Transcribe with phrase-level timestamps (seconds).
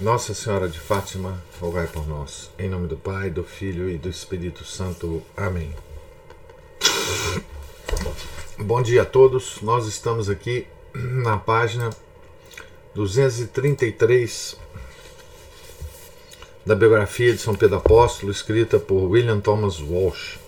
[0.00, 2.50] Nossa Senhora de Fátima, rogai por nós.
[2.58, 5.22] Em nome do Pai, do Filho e do Espírito Santo.
[5.36, 5.74] Amém.
[8.56, 9.60] Bom dia a todos.
[9.60, 11.90] Nós estamos aqui na página
[12.94, 14.56] 233
[16.64, 20.38] da biografia de São Pedro Apóstolo, escrita por William Thomas Walsh.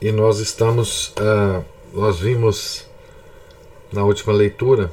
[0.00, 2.86] E nós estamos, uh, nós vimos
[3.92, 4.90] na última leitura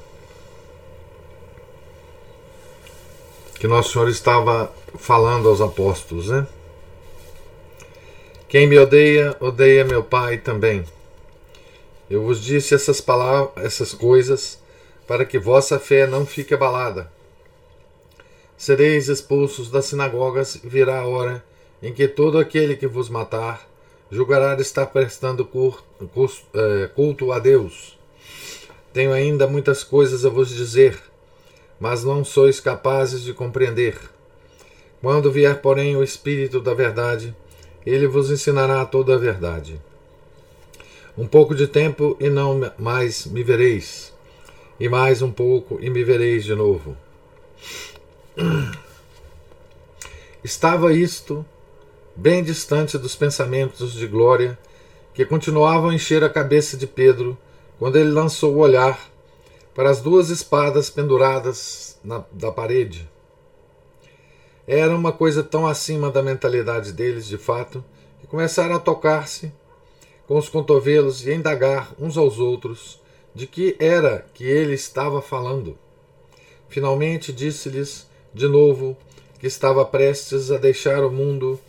[3.59, 6.47] que Nosso Senhor estava falando aos apóstolos, né?
[8.47, 10.85] Quem me odeia, odeia meu Pai também.
[12.09, 14.59] Eu vos disse essas palavras, essas coisas,
[15.05, 17.11] para que vossa fé não fique abalada.
[18.57, 21.43] Sereis expulsos das sinagogas e virá a hora
[21.83, 23.67] em que todo aquele que vos matar
[24.09, 25.47] julgará estar prestando
[26.53, 27.99] eh, culto a Deus.
[28.93, 31.08] Tenho ainda muitas coisas a vos dizer
[31.79, 33.97] mas não sois capazes de compreender.
[35.01, 37.35] Quando vier, porém, o Espírito da Verdade,
[37.85, 39.79] ele vos ensinará toda a verdade.
[41.17, 44.13] Um pouco de tempo e não mais me vereis,
[44.79, 46.97] e mais um pouco e me vereis de novo.
[50.43, 51.45] Estava isto
[52.15, 54.57] bem distante dos pensamentos de glória
[55.13, 57.37] que continuavam a encher a cabeça de Pedro
[57.77, 59.09] quando ele lançou o olhar
[59.73, 63.09] para as duas espadas penduradas na, da parede.
[64.67, 67.83] Era uma coisa tão acima da mentalidade deles, de fato,
[68.19, 69.51] que começaram a tocar-se
[70.27, 72.99] com os cotovelos e a indagar uns aos outros
[73.33, 75.77] de que era que ele estava falando.
[76.67, 78.95] Finalmente disse-lhes de novo
[79.39, 81.59] que estava prestes a deixar o mundo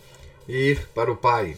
[0.47, 1.57] e ir para o Pai.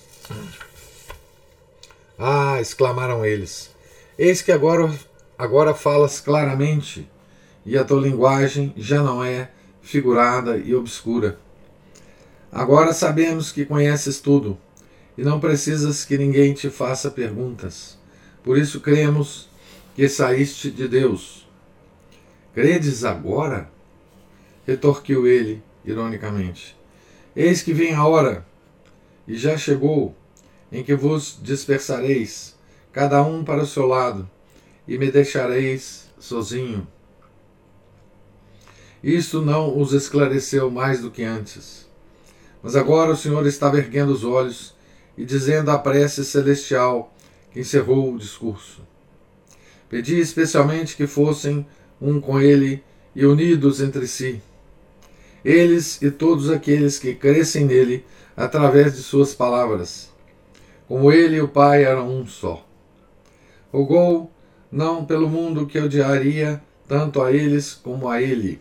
[2.17, 2.61] Ah!
[2.61, 3.69] exclamaram eles.
[4.17, 4.89] Eis que agora
[5.37, 7.09] Agora falas claramente
[7.65, 9.49] e a tua linguagem já não é
[9.81, 11.39] figurada e obscura.
[12.51, 14.57] Agora sabemos que conheces tudo
[15.17, 17.97] e não precisas que ninguém te faça perguntas.
[18.43, 19.49] Por isso cremos
[19.95, 21.47] que saíste de Deus.
[22.53, 23.71] Credes agora?
[24.65, 26.77] retorquiu ele, ironicamente.
[27.35, 28.45] Eis que vem a hora,
[29.27, 30.15] e já chegou,
[30.71, 32.55] em que vos dispersareis,
[32.91, 34.29] cada um para o seu lado,
[34.87, 36.87] e me deixareis sozinho.
[39.03, 41.85] Isto não os esclareceu mais do que antes.
[42.61, 44.73] Mas agora o Senhor estava erguendo os olhos
[45.17, 47.13] e dizendo a prece celestial
[47.51, 48.81] que encerrou o discurso.
[49.89, 51.67] Pedi especialmente que fossem
[52.01, 52.81] um com ele
[53.15, 54.41] e unidos entre si.
[55.43, 58.05] Eles e todos aqueles que crescem nele
[58.35, 60.09] através de suas palavras.
[60.87, 62.65] Como ele e o Pai eram um só.
[63.71, 64.32] Rogou
[64.73, 68.59] não pelo mundo que odiaria tanto a eles como a ele.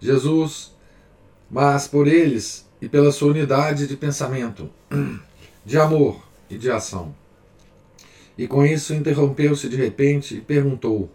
[0.00, 0.72] Jesus,
[1.50, 4.70] mas por eles e pela sua unidade de pensamento,
[5.66, 7.14] de amor e de ação.
[8.38, 11.10] E com isso interrompeu-se de repente e perguntou: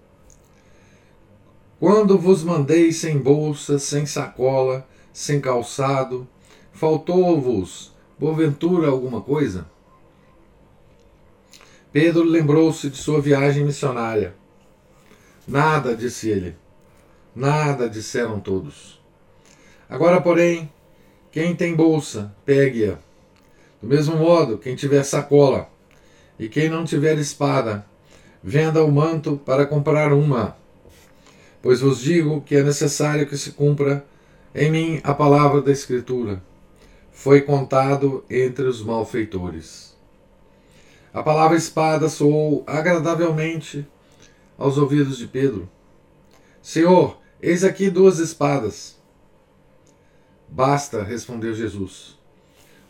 [1.79, 6.27] Quando vos mandei sem bolsa, sem sacola, sem calçado,
[6.71, 9.72] faltou-vos, porventura, alguma coisa?
[11.93, 14.33] Pedro lembrou-se de sua viagem missionária.
[15.47, 16.55] Nada, disse ele.
[17.35, 18.99] Nada, disseram todos.
[19.87, 20.71] Agora, porém,
[21.31, 22.97] quem tem bolsa, pegue-a.
[23.79, 25.69] Do mesmo modo, quem tiver sacola,
[26.39, 27.85] e quem não tiver espada,
[28.43, 30.57] venda o manto para comprar uma.
[31.61, 34.03] Pois vos digo que é necessário que se cumpra
[34.55, 36.41] em mim a palavra da Escritura.
[37.11, 39.92] Foi contado entre os malfeitores.
[41.13, 43.85] A palavra espada soou agradavelmente
[44.57, 45.69] aos ouvidos de Pedro.
[46.59, 48.99] Senhor, eis aqui duas espadas.
[50.49, 52.17] Basta, respondeu Jesus.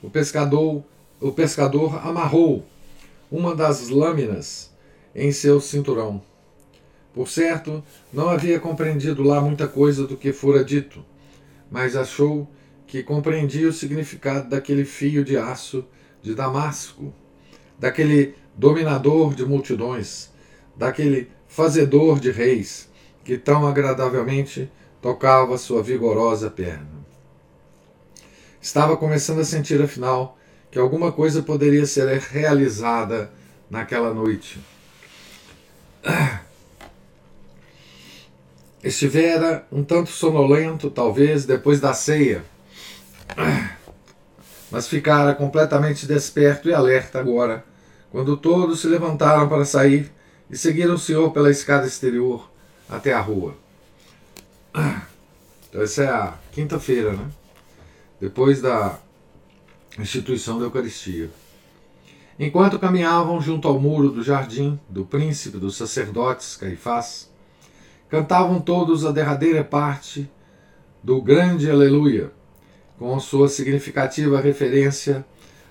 [0.02, 0.82] O pescador,
[1.20, 2.66] o pescador amarrou
[3.30, 4.72] uma das lâminas
[5.14, 6.22] em seu cinturão.
[7.14, 7.84] Por certo,
[8.14, 11.04] não havia compreendido lá muita coisa do que fora dito,
[11.70, 12.50] mas achou
[12.88, 15.84] que compreendia o significado daquele fio de aço
[16.22, 17.14] de Damasco
[17.78, 20.30] daquele dominador de multidões,
[20.76, 22.90] daquele fazedor de reis,
[23.24, 24.72] que tão agradavelmente
[25.02, 27.04] tocava sua vigorosa perna.
[28.62, 30.38] Estava começando a sentir, afinal,
[30.72, 33.30] que alguma coisa poderia ser realizada
[33.70, 34.60] naquela noite.
[38.84, 42.44] Estivera um tanto sonolento, talvez, depois da ceia,
[44.74, 47.64] mas ficara completamente desperto e alerta agora,
[48.12, 50.12] quando todos se levantaram para sair
[50.50, 52.50] e seguiram o Senhor pela escada exterior
[52.90, 53.56] até a rua.
[55.70, 57.28] Então, essa é a quinta-feira, né?
[58.22, 59.00] Depois da
[59.98, 61.32] instituição da Eucaristia.
[62.38, 67.28] Enquanto caminhavam junto ao muro do jardim do príncipe dos sacerdotes Caifás,
[68.08, 70.30] cantavam todos a derradeira parte
[71.04, 72.32] do grande Aleluia,
[73.04, 75.26] com sua significativa referência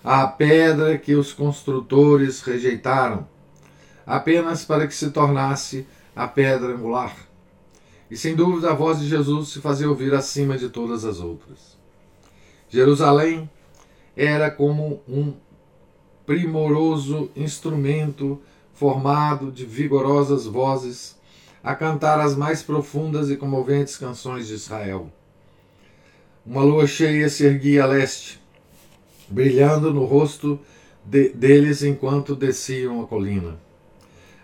[0.05, 3.27] à pedra que os construtores rejeitaram,
[4.05, 7.17] apenas para que se tornasse a pedra angular.
[8.11, 11.79] E sem dúvida a voz de Jesus se fazia ouvir acima de todas as outras.
[12.69, 13.49] Jerusalém
[14.15, 15.33] era como um
[16.27, 18.43] primoroso instrumento
[18.75, 21.17] formado de vigorosas vozes
[21.65, 25.11] a cantar as mais profundas e comoventes canções de Israel.
[26.45, 28.43] Uma lua cheia se erguia a leste,
[29.29, 30.59] brilhando no rosto
[31.05, 33.57] de, deles enquanto desciam a colina.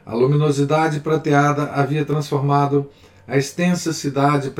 [0.06, 2.88] A luminosidade prateada havia transformado
[3.26, 4.52] a extensa cidade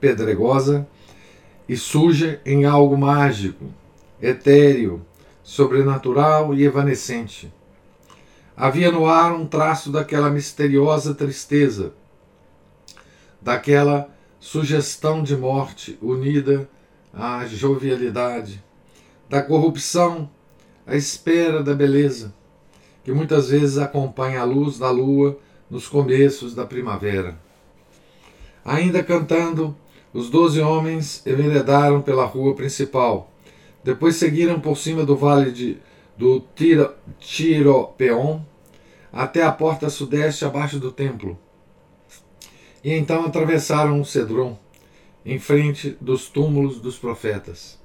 [0.00, 0.86] pedregosa
[1.68, 3.64] e suja em algo mágico,
[4.20, 5.00] etéreo,
[5.44, 7.52] sobrenatural e evanescente.
[8.56, 11.92] Havia no ar um traço daquela misteriosa tristeza,
[13.40, 14.10] daquela
[14.42, 16.68] sugestão de morte unida
[17.14, 18.60] à jovialidade,
[19.30, 20.28] da corrupção
[20.84, 22.34] à espera da beleza
[23.04, 25.38] que muitas vezes acompanha a luz da lua
[25.70, 27.38] nos começos da primavera.
[28.64, 29.76] Ainda cantando,
[30.12, 33.30] os doze homens enveredaram pela rua principal.
[33.84, 35.76] Depois seguiram por cima do vale de,
[36.18, 38.40] do Tiro, Tiropeon
[39.12, 41.38] até a porta sudeste abaixo do templo.
[42.84, 44.58] E então atravessaram o Cedron,
[45.24, 47.78] em frente dos túmulos dos profetas.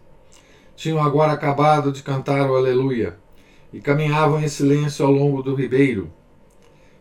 [0.76, 3.18] Tinham agora acabado de cantar o Aleluia
[3.72, 6.12] e caminhavam em silêncio ao longo do ribeiro,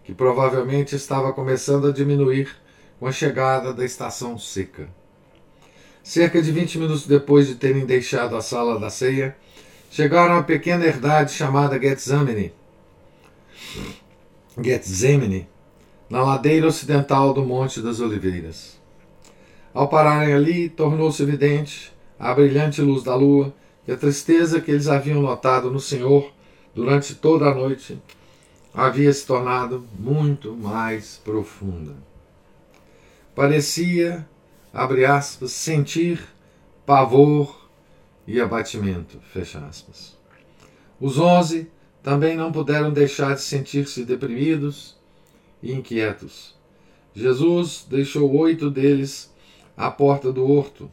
[0.04, 2.54] que provavelmente estava começando a diminuir
[2.98, 4.88] com a chegada da estação seca.
[6.02, 9.36] Cerca de vinte minutos depois de terem deixado a sala da ceia,
[9.90, 12.52] chegaram a pequena herdade chamada Getsemane,
[14.62, 15.48] Getsemane,
[16.08, 18.78] na ladeira ocidental do Monte das Oliveiras.
[19.74, 23.52] Ao pararem ali, tornou-se evidente, à brilhante luz da lua,
[23.84, 26.32] que a tristeza que eles haviam notado no Senhor
[26.74, 28.00] durante toda a noite,
[28.72, 31.94] havia se tornado muito mais profunda.
[33.34, 34.26] Parecia,
[34.72, 36.20] abre aspas, sentir
[36.84, 37.68] pavor
[38.26, 40.16] e abatimento, fecha aspas.
[41.00, 41.70] Os onze
[42.02, 44.95] também não puderam deixar de sentir-se deprimidos
[45.70, 46.54] e inquietos.
[47.14, 49.32] Jesus deixou oito deles
[49.76, 50.90] à porta do horto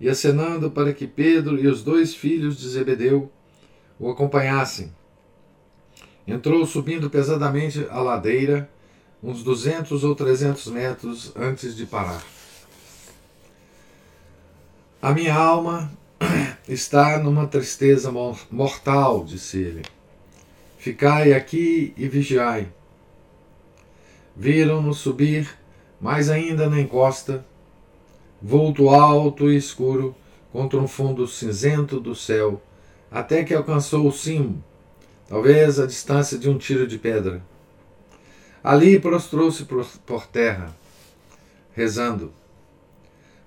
[0.00, 3.30] e, acenando para que Pedro e os dois filhos de Zebedeu
[3.98, 4.92] o acompanhassem,
[6.26, 8.68] Entrou subindo pesadamente a ladeira,
[9.22, 12.22] uns 200 ou 300 metros antes de parar.
[15.00, 15.92] A minha alma
[16.68, 18.10] está numa tristeza
[18.50, 19.82] mortal, disse ele.
[20.78, 22.72] Ficai aqui e vigiai.
[24.36, 25.48] Viram-no subir,
[26.00, 27.44] mais ainda na encosta,
[28.40, 30.14] vulto alto e escuro
[30.52, 32.62] contra um fundo cinzento do céu,
[33.10, 34.62] até que alcançou o cimo
[35.28, 37.42] talvez a distância de um tiro de pedra.
[38.62, 40.74] Ali prostrou-se por terra,
[41.72, 42.32] rezando.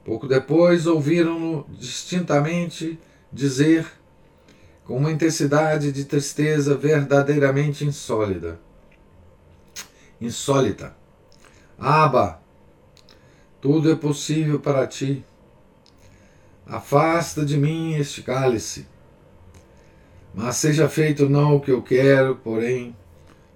[0.03, 2.99] Pouco depois ouviram-no distintamente
[3.31, 3.85] dizer,
[4.85, 8.59] com uma intensidade de tristeza verdadeiramente insólita:
[10.21, 10.95] insólita.
[11.77, 12.41] Aba,
[13.61, 15.25] tudo é possível para ti.
[16.65, 18.87] Afasta de mim este cálice.
[20.33, 22.95] Mas seja feito não o que eu quero, porém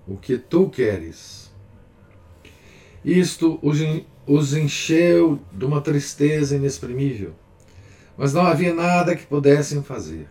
[0.08, 1.52] o que tu queres.
[3.06, 3.60] Isto
[4.26, 7.34] os encheu de uma tristeza inexprimível,
[8.18, 10.28] mas não havia nada que pudessem fazer.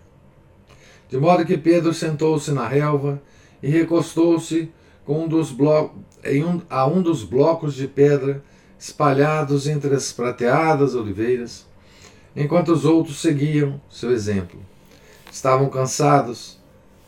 [1.08, 3.22] De modo que Pedro sentou-se na relva
[3.62, 4.72] e recostou-se
[5.04, 8.42] com um dos um, a um dos blocos de pedra
[8.78, 11.66] espalhados entre as prateadas oliveiras,
[12.34, 14.60] enquanto os outros seguiam seu exemplo.
[15.30, 16.58] Estavam cansados,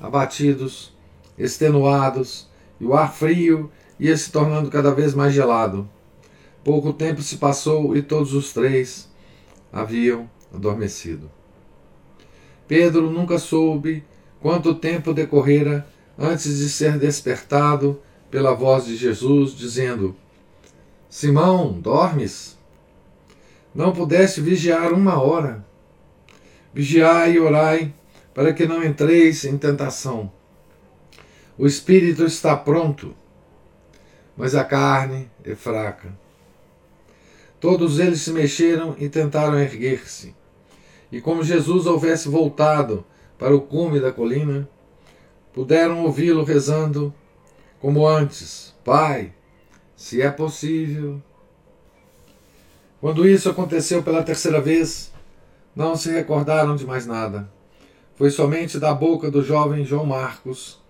[0.01, 0.93] abatidos,
[1.37, 2.49] extenuados,
[2.81, 5.89] e o ar frio ia se tornando cada vez mais gelado.
[6.63, 9.11] Pouco tempo se passou e todos os três
[9.73, 11.31] haviam adormecido.
[12.67, 14.05] Pedro nunca soube
[14.41, 15.87] quanto tempo decorrera
[16.18, 20.16] antes de ser despertado pela voz de Jesus, dizendo:
[21.09, 22.59] Simão, dormes?
[23.75, 25.64] Não pudeste vigiar uma hora?
[26.73, 27.94] Vigiai e orai,
[28.33, 30.30] para que não entreis em tentação.
[31.56, 33.14] O espírito está pronto,
[34.37, 36.12] mas a carne é fraca.
[37.61, 40.35] Todos eles se mexeram e tentaram erguer-se.
[41.11, 43.04] E como Jesus houvesse voltado
[43.38, 44.68] para o cume da colina,
[45.54, 47.14] puderam ouvi-lo rezando
[47.80, 49.32] como antes: Pai,
[49.96, 51.23] se é possível.
[53.00, 55.12] Quando isso aconteceu pela terceira vez,
[55.76, 57.50] não se recordaram de mais nada.
[58.16, 60.80] Foi somente da boca do jovem João Marcos,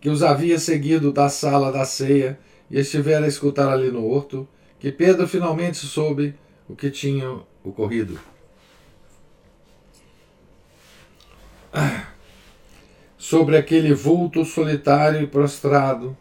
[0.00, 2.38] que os havia seguido da sala da ceia
[2.70, 4.46] e estivera a escutar ali no horto,
[4.78, 6.34] que Pedro finalmente soube
[6.68, 8.18] o que tinha ocorrido.
[13.20, 16.16] Sobre aquele vulto solitário e prostrado,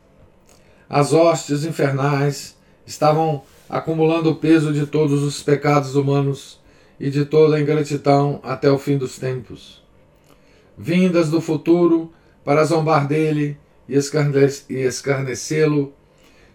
[0.89, 6.60] as hostes infernais estavam acumulando o peso de todos os pecados humanos
[7.00, 9.82] e de toda a ingratidão até o fim dos tempos.
[10.77, 12.12] Vindas do futuro
[12.44, 15.94] para zombar dele e escarnecê-lo,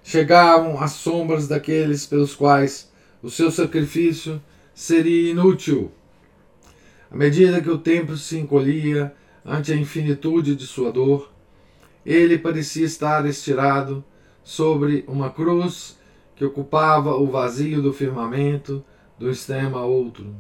[0.03, 4.43] chegavam as sombras daqueles pelos quais o seu sacrifício
[4.75, 5.91] seria inútil.
[7.11, 9.11] À medida que o tempo se encolhia
[9.45, 11.31] ante a infinitude de sua dor,
[12.05, 14.05] ele parecia estar estirado
[14.43, 15.99] sobre uma cruz
[16.37, 18.85] que ocupava o vazio do firmamento
[19.19, 20.35] do extremo a outro,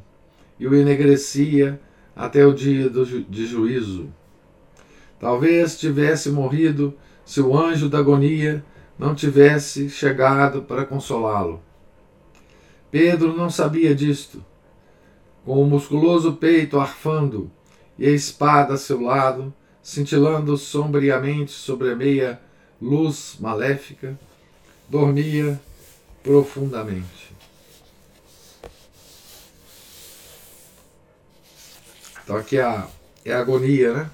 [0.58, 1.80] e o enegrecia
[2.14, 4.08] até o dia ju de juízo.
[5.18, 6.94] Talvez tivesse morrido
[7.24, 8.64] se o anjo da agonia
[8.98, 11.62] não tivesse chegado para consolá-lo.
[12.90, 14.44] Pedro não sabia disto
[15.44, 17.50] com o musculoso peito arfando
[17.98, 22.40] e a espada a seu lado, cintilando sombriamente sobre a meia
[22.80, 24.18] luz maléfica,
[24.88, 25.60] dormia
[26.22, 27.32] profundamente.
[32.22, 32.88] Então aqui é a,
[33.24, 34.10] é a agonia, né?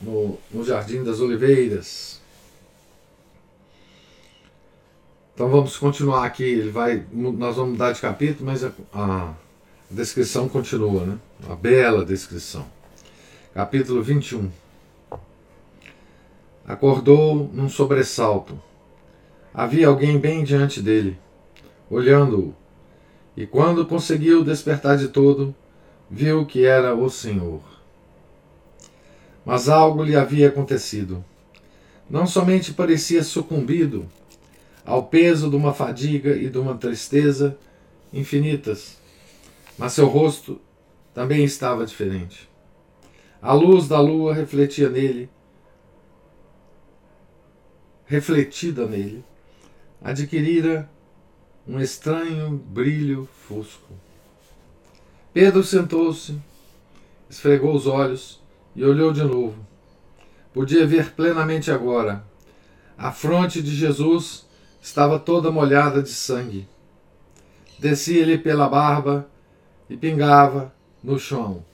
[0.00, 2.20] No, no Jardim das Oliveiras.
[5.34, 6.44] Então vamos continuar aqui.
[6.44, 9.34] Ele vai, nós vamos mudar de capítulo, mas a, a
[9.90, 11.18] a descrição continua, né?
[11.46, 12.66] Uma bela descrição.
[13.54, 14.50] Capítulo 21.
[16.66, 18.60] Acordou num sobressalto.
[19.54, 21.18] Havia alguém bem diante dele,
[21.90, 22.54] olhando-o,
[23.34, 25.54] e quando conseguiu despertar de todo,
[26.10, 27.62] viu que era o Senhor.
[29.42, 31.24] Mas algo lhe havia acontecido.
[32.10, 34.06] Não somente parecia sucumbido
[34.84, 37.56] ao peso de uma fadiga e de uma tristeza
[38.12, 38.97] infinitas,
[39.78, 40.60] mas seu rosto
[41.14, 42.48] também estava diferente.
[43.40, 45.30] A luz da lua refletia nele,
[48.04, 49.24] refletida nele,
[50.02, 50.90] adquirira
[51.66, 53.92] um estranho brilho fosco.
[55.32, 56.36] Pedro sentou-se,
[57.30, 58.42] esfregou os olhos
[58.74, 59.64] e olhou de novo.
[60.52, 62.24] Podia ver plenamente agora.
[62.96, 64.46] A fronte de Jesus
[64.82, 66.66] estava toda molhada de sangue.
[67.78, 69.28] Descia-lhe pela barba
[69.88, 71.64] e pingava no chão.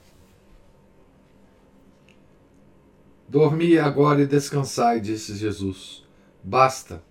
[3.27, 6.05] Dormi agora e descansai, disse Jesus.
[6.43, 7.03] Basta,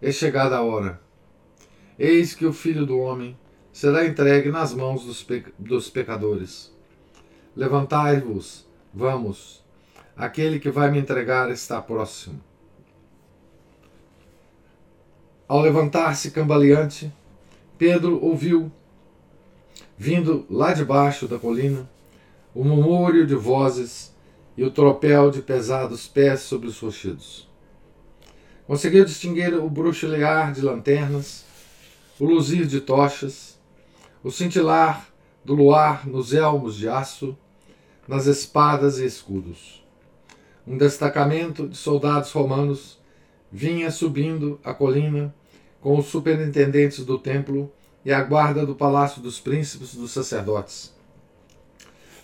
[0.00, 1.00] é chegada a hora.
[1.98, 3.38] Eis que o Filho do Homem
[3.72, 6.74] será entregue nas mãos dos, pe dos pecadores.
[7.54, 9.62] Levantai-vos, vamos,
[10.16, 12.40] aquele que vai me entregar está próximo.
[15.46, 17.12] Ao levantar-se cambaleante,
[17.76, 18.72] Pedro ouviu
[20.02, 21.88] vindo lá de baixo da colina,
[22.52, 24.12] o murmúrio de vozes
[24.56, 27.48] e o tropel de pesados pés sobre os rochedos.
[28.66, 31.44] Conseguiu distinguir o bruxulear de lanternas,
[32.18, 33.56] o luzir de tochas,
[34.24, 35.06] o cintilar
[35.44, 37.38] do luar nos elmos de aço,
[38.08, 39.84] nas espadas e escudos.
[40.66, 42.98] Um destacamento de soldados romanos
[43.52, 45.32] vinha subindo a colina
[45.80, 47.72] com os superintendentes do templo
[48.04, 50.92] e a guarda do palácio dos príncipes dos sacerdotes.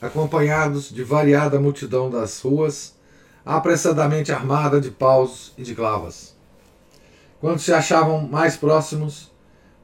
[0.01, 2.95] Acompanhados de variada multidão das ruas,
[3.45, 6.37] apressadamente armada de paus e de clavas.
[7.41, 9.31] Quando se achavam mais próximos,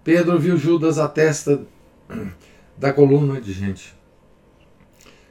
[0.03, 1.65] Pedro viu Judas à testa
[2.77, 3.95] da coluna de gente.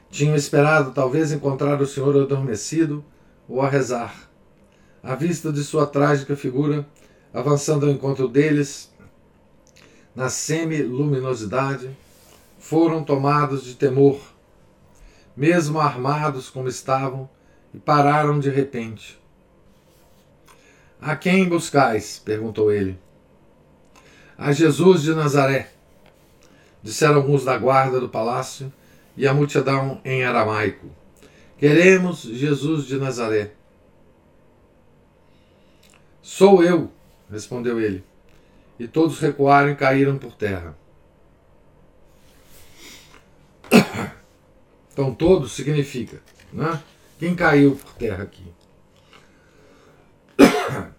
[0.10, 3.04] Tinham esperado talvez encontrar o Senhor adormecido
[3.48, 4.30] ou a rezar.
[5.02, 6.88] À vista de sua trágica figura,
[7.34, 8.93] avançando ao encontro deles,
[10.16, 11.90] na semi-luminosidade,
[12.60, 14.20] foram tomados de temor.
[15.36, 17.28] mesmo armados como estavam,
[17.74, 19.20] e pararam de repente.
[21.02, 22.22] A quem buscais?
[22.24, 23.00] perguntou ele.
[24.38, 25.72] A Jesus de Nazaré,
[26.84, 28.72] disseram alguns da guarda do palácio
[29.18, 30.88] e a multidão em aramaico.
[31.58, 33.54] Queremos Jesus de Nazaré.
[36.22, 36.92] Sou eu,
[37.32, 38.04] respondeu ele.
[38.80, 40.76] E todos recuaram e caíram por terra.
[44.92, 46.80] Então, todos significa, né?
[47.18, 48.46] Quem caiu por terra aqui?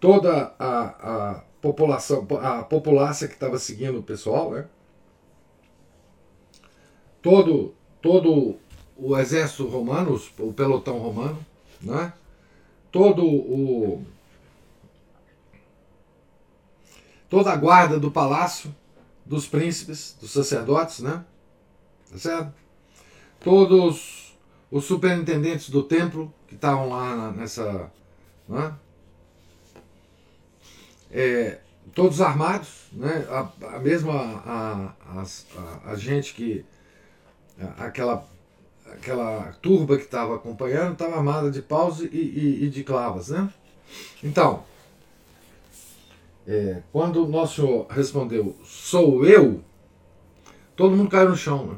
[0.00, 4.66] Toda a, a população, a população que estava seguindo o pessoal, né?
[7.22, 8.56] Todo, todo
[8.96, 11.38] o exército romano, o pelotão romano,
[11.80, 12.12] né?
[12.90, 14.04] Todo o
[17.28, 18.74] toda a guarda do palácio,
[19.24, 21.24] dos príncipes, dos sacerdotes, né?
[22.10, 22.52] Tá certo?
[23.40, 24.36] Todos
[24.70, 27.90] os superintendentes do templo que estavam lá nessa.
[28.48, 28.74] Né?
[31.10, 31.58] É,
[31.94, 33.26] todos armados, né?
[33.30, 34.12] a, a mesma
[34.44, 36.64] a, a, a, gente que.
[37.78, 38.26] aquela,
[38.92, 43.28] aquela turba que estava acompanhando estava armada de paus e, e, e de clavas.
[43.28, 43.48] Né?
[44.22, 44.64] Então,
[46.46, 49.64] é, quando o nosso Senhor respondeu, sou eu,
[50.76, 51.66] todo mundo caiu no chão.
[51.66, 51.76] Né?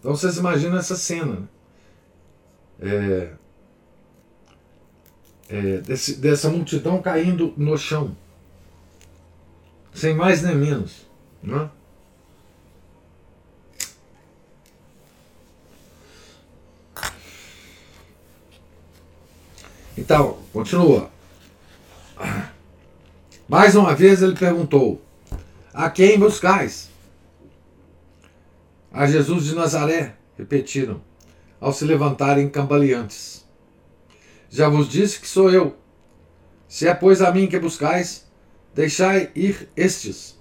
[0.00, 1.36] Então vocês imaginam essa cena.
[1.36, 1.48] Né?
[2.80, 3.32] É,
[5.48, 8.16] é, desse, dessa multidão caindo no chão.
[9.92, 11.06] Sem mais nem menos.
[11.42, 11.68] Né?
[19.98, 21.10] Então, continua.
[23.52, 25.02] Mais uma vez ele perguntou:
[25.74, 26.88] A quem buscais?
[28.90, 31.02] A Jesus de Nazaré, repetiram,
[31.60, 33.46] ao se levantarem cambaleantes.
[34.48, 35.76] Já vos disse que sou eu.
[36.66, 38.26] Se é, pois, a mim que buscais,
[38.74, 40.40] deixai ir estes.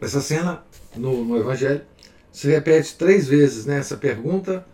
[0.00, 0.64] Essa cena
[0.96, 1.84] no, no Evangelho
[2.32, 4.00] se repete três vezes nessa né?
[4.00, 4.66] pergunta,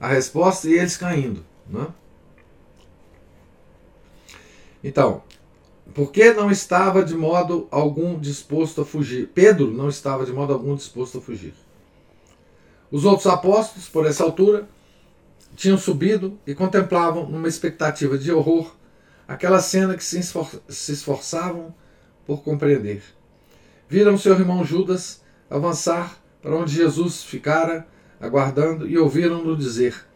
[0.00, 1.44] a resposta e eles caindo.
[1.68, 1.88] Né?
[4.82, 5.22] Então,
[5.94, 9.28] porque não estava de modo algum disposto a fugir.
[9.34, 11.54] Pedro não estava de modo algum disposto a fugir.
[12.90, 14.68] Os outros apóstolos, por essa altura,
[15.54, 18.74] tinham subido e contemplavam, numa expectativa de horror,
[19.26, 21.74] aquela cena que se, esfor se esforçavam
[22.26, 23.02] por compreender.
[23.88, 27.86] Viram seu irmão Judas avançar para onde Jesus ficara
[28.20, 30.06] aguardando e ouviram-no dizer: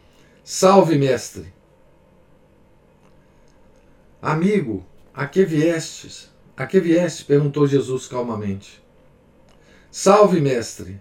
[0.42, 1.54] Salve, mestre!
[4.20, 4.84] Amigo,
[5.16, 6.30] a que viestes?
[6.54, 7.24] A que vieste?
[7.24, 8.84] perguntou Jesus calmamente.
[9.90, 11.00] Salve, mestre!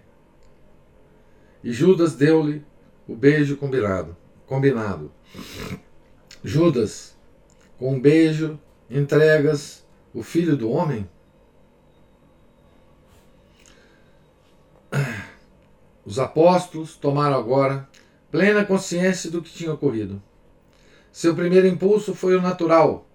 [1.62, 2.64] E Judas deu-lhe
[3.06, 4.16] o beijo combinado.
[4.46, 5.12] combinado.
[6.42, 7.14] Judas,
[7.78, 11.06] com um beijo, entregas o filho do homem?
[16.06, 17.86] Os apóstolos tomaram agora
[18.30, 20.22] plena consciência do que tinha ocorrido.
[21.12, 23.06] Seu primeiro impulso foi o natural,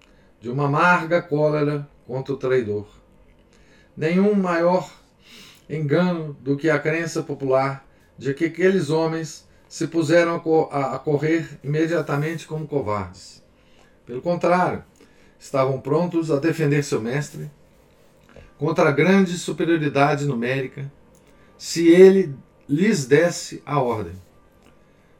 [0.41, 2.87] de uma amarga cólera contra o traidor.
[3.95, 4.91] Nenhum maior
[5.69, 10.35] engano do que a crença popular de que aqueles homens se puseram
[10.71, 13.41] a correr imediatamente como covardes.
[14.05, 14.83] Pelo contrário,
[15.39, 17.49] estavam prontos a defender seu mestre
[18.57, 20.91] contra a grande superioridade numérica,
[21.57, 22.35] se ele
[22.67, 24.13] lhes desse a ordem.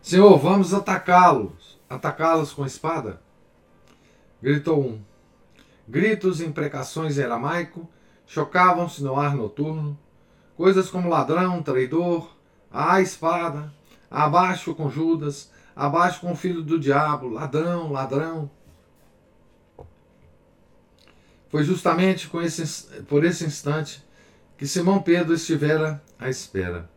[0.02, 3.22] Senhor, vamos atacá-los, atacá-los com espada?
[4.42, 5.11] Gritou um.
[5.92, 7.86] Gritos e imprecações em aramaico
[8.26, 10.00] chocavam-se no ar noturno.
[10.56, 12.34] Coisas como ladrão, traidor,
[12.72, 13.74] a espada,
[14.10, 18.50] abaixo com Judas, abaixo com o filho do diabo, ladrão, ladrão.
[21.50, 24.02] Foi justamente esse, por esse instante
[24.58, 26.90] que Simão Pedro estivera à espera.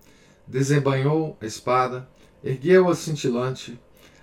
[0.46, 2.08] Desembanhou a espada,
[2.44, 3.76] ergueu-a cintilante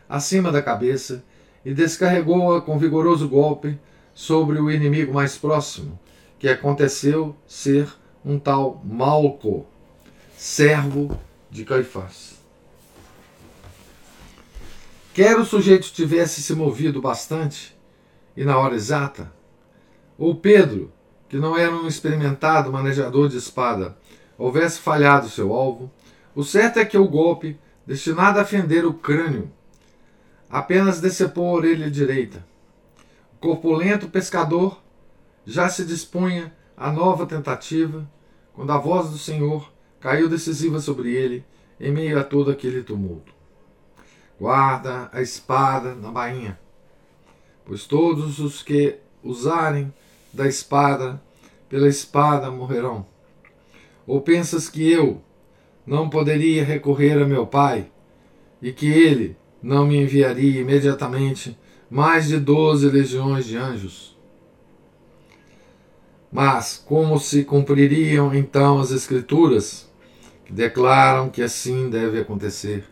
[0.08, 1.26] acima da cabeça
[1.66, 3.78] e descarregou-a com vigoroso golpe
[4.14, 6.00] sobre o inimigo mais próximo,
[6.38, 7.88] que aconteceu ser
[8.24, 9.66] um tal Malco,
[10.38, 11.20] servo
[11.50, 12.40] de Caifás.
[15.14, 17.78] Quer o sujeito tivesse se movido bastante
[18.36, 19.32] e na hora exata,
[20.18, 20.92] ou Pedro,
[21.28, 23.98] que não era um experimentado manejador de espada,
[24.38, 25.92] houvesse falhado seu alvo,
[26.34, 29.52] o certo é que o golpe, destinado a fender o crânio,
[30.50, 32.51] apenas decepou a orelha direita
[33.42, 34.80] corpulento pescador
[35.46, 38.08] já se dispunha à nova tentativa,
[38.54, 41.44] quando a voz do Senhor caiu decisiva sobre ele
[41.80, 43.34] em meio a todo aquele tumulto.
[44.40, 46.60] Guarda a espada na bainha,
[47.66, 49.92] pois todos os que usarem
[50.32, 51.22] da espada,
[51.68, 53.06] pela espada morrerão.
[54.06, 55.22] Ou pensas que eu
[55.86, 57.92] não poderia recorrer a meu pai
[58.62, 61.58] e que ele não me enviaria imediatamente
[61.92, 64.18] mais de doze legiões de anjos?
[66.32, 69.92] Mas como se cumpririam então as Escrituras,
[70.46, 72.86] que declaram que assim deve acontecer?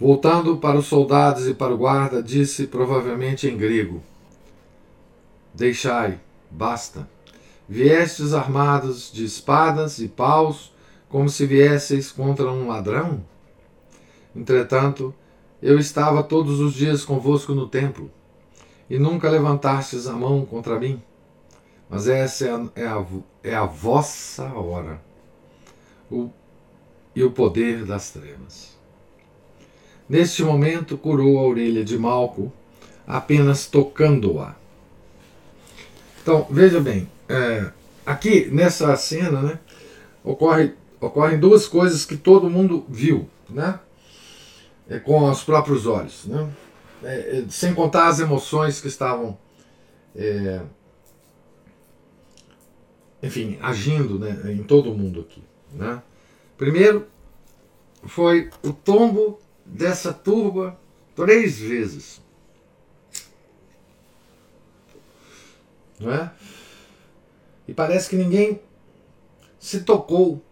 [0.00, 4.02] Voltando para os soldados e para o guarda, disse provavelmente em grego:
[5.54, 6.18] Deixai,
[6.50, 7.08] basta.
[7.68, 10.74] Viestes armados de espadas e paus,
[11.08, 13.22] como se viesseis contra um ladrão?
[14.34, 15.14] Entretanto,
[15.62, 18.10] eu estava todos os dias convosco no templo
[18.88, 21.00] e nunca levantastes a mão contra mim.
[21.88, 23.06] Mas essa é a, é a,
[23.42, 25.00] é a vossa hora
[26.10, 26.30] o,
[27.14, 28.76] e o poder das trevas.
[30.08, 32.52] Neste momento, curou a orelha de Malco,
[33.06, 34.56] apenas tocando-a.
[36.22, 37.70] Então, veja bem, é,
[38.04, 39.58] aqui nessa cena né,
[40.24, 43.78] ocorre, ocorrem duas coisas que todo mundo viu né,
[44.90, 46.26] é, com os próprios olhos.
[46.26, 46.52] Né?
[47.04, 49.38] É, é, sem contar as emoções que estavam,
[50.14, 50.60] é,
[53.22, 55.42] enfim, agindo né, em todo mundo aqui.
[55.72, 56.02] Né?
[56.58, 57.06] Primeiro
[58.04, 60.78] foi o tombo dessa turba
[61.14, 62.20] três vezes.
[66.00, 66.32] Não é?
[67.68, 68.60] E parece que ninguém
[69.58, 70.42] se tocou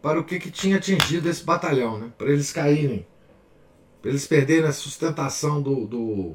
[0.00, 2.10] para o que, que tinha atingido esse batalhão, né?
[2.16, 3.06] para eles caírem
[4.04, 6.34] eles perderem a sustentação do, do,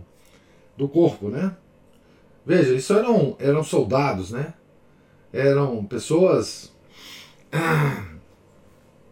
[0.78, 1.56] do corpo, né?
[2.46, 4.54] Veja, isso eram, eram soldados, né?
[5.32, 6.72] Eram pessoas
[7.52, 8.06] ah,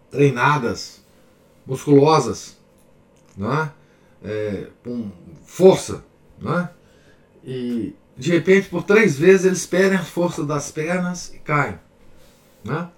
[0.10, 1.02] treinadas,
[1.66, 2.58] musculosas,
[3.38, 3.72] né?
[4.24, 5.12] É, com
[5.46, 6.04] força,
[6.40, 6.70] né?
[7.44, 11.80] E de repente, por três vezes, eles perdem a força das pernas e caem,
[12.64, 12.90] né?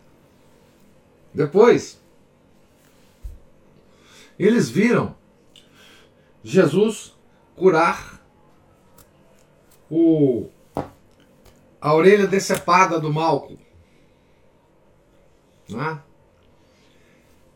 [1.33, 1.99] Depois,
[4.37, 5.15] eles viram
[6.43, 7.17] Jesus
[7.55, 8.21] curar
[9.89, 10.49] o,
[11.79, 13.57] a orelha decepada do Malco.
[15.69, 16.01] Né?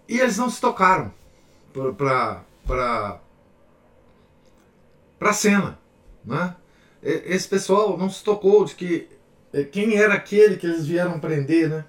[0.08, 1.14] E eles não se tocaram
[1.98, 3.20] para
[5.20, 5.78] a cena.
[6.24, 6.56] Né?
[7.04, 9.10] Esse pessoal não se tocou de que
[9.52, 11.86] eh, quem era aquele que eles vieram prender né?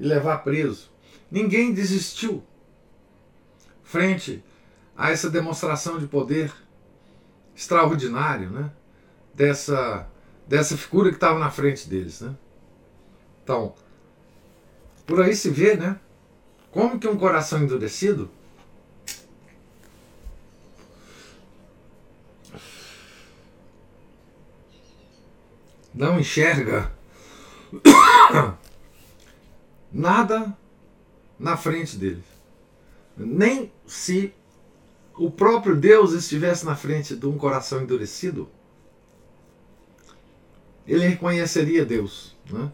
[0.00, 0.90] e levar preso.
[1.30, 2.42] Ninguém desistiu
[3.82, 4.42] frente
[4.96, 6.52] a essa demonstração de poder
[7.54, 8.70] extraordinário, né?
[9.34, 10.08] Dessa,
[10.46, 12.34] dessa figura que estava na frente deles, né?
[13.42, 13.74] Então,
[15.06, 15.98] por aí se vê, né?
[16.70, 18.30] Como que um coração endurecido
[25.94, 26.92] não enxerga
[29.92, 30.56] nada
[31.38, 32.24] na frente deles.
[33.16, 34.34] Nem se
[35.16, 38.48] o próprio Deus estivesse na frente de um coração endurecido,
[40.86, 42.36] ele reconheceria Deus.
[42.50, 42.70] Né?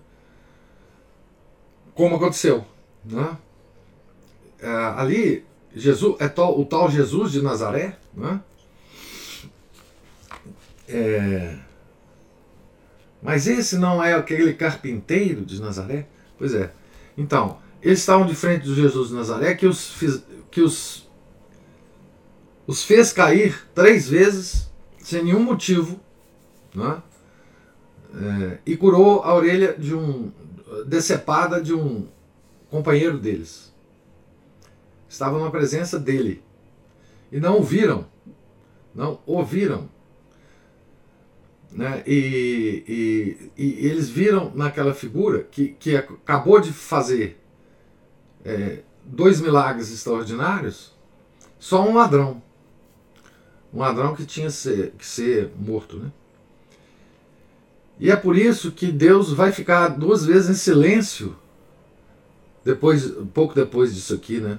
[1.94, 2.64] Como aconteceu.
[3.04, 3.36] Né?
[4.58, 7.98] É, ali, Jesus, é o tal Jesus de Nazaré.
[8.14, 8.40] Né?
[10.88, 11.56] É,
[13.22, 16.06] mas esse não é aquele carpinteiro de Nazaré?
[16.38, 16.72] Pois é.
[17.16, 19.94] Então, eles estavam de frente do Jesus de Nazaré que os,
[20.50, 21.08] que os
[22.66, 26.00] os fez cair três vezes, sem nenhum motivo,
[26.74, 27.02] né?
[28.12, 30.32] É, e curou a orelha de um
[30.86, 32.08] decepada de um
[32.68, 33.72] companheiro deles.
[35.08, 36.42] Estavam na presença dele
[37.32, 38.06] e não ouviram,
[38.94, 39.88] não ouviram,
[41.72, 42.02] né?
[42.06, 42.84] E,
[43.56, 47.40] e, e eles viram naquela figura que, que acabou de fazer
[48.44, 50.92] é, dois milagres extraordinários,
[51.58, 52.42] só um ladrão
[53.72, 55.96] um ladrão que tinha ser, que ser morto.
[55.96, 56.10] Né?
[57.98, 61.36] E é por isso que Deus vai ficar duas vezes em silêncio
[62.64, 64.58] depois, pouco depois disso aqui, né?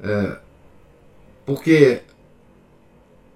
[0.00, 0.38] É,
[1.44, 2.02] porque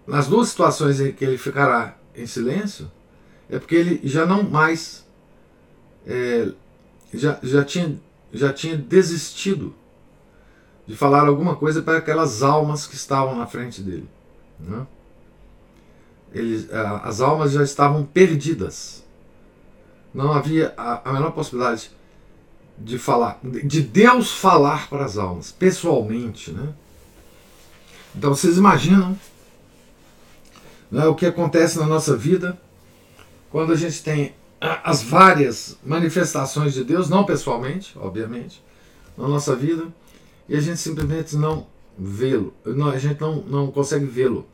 [0.07, 2.91] nas duas situações em que ele ficará em silêncio,
[3.49, 5.05] é porque ele já não mais
[6.07, 6.51] é,
[7.13, 7.99] já, já, tinha,
[8.33, 9.75] já tinha desistido
[10.87, 14.09] de falar alguma coisa para aquelas almas que estavam na frente dele.
[14.59, 14.87] Né?
[16.33, 16.69] Ele,
[17.03, 19.05] as almas já estavam perdidas.
[20.13, 21.91] Não havia a, a menor possibilidade
[22.79, 26.73] de falar, de Deus falar para as almas, pessoalmente, né?
[28.15, 29.17] Então vocês imaginam
[30.91, 32.59] né, o que acontece na nossa vida
[33.51, 38.63] quando a gente tem as várias manifestações de Deus, não pessoalmente, obviamente,
[39.17, 39.87] na nossa vida,
[40.53, 41.67] e a gente simplesmente não
[41.99, 42.53] vê-lo,
[42.93, 44.47] a gente não, não consegue vê-lo,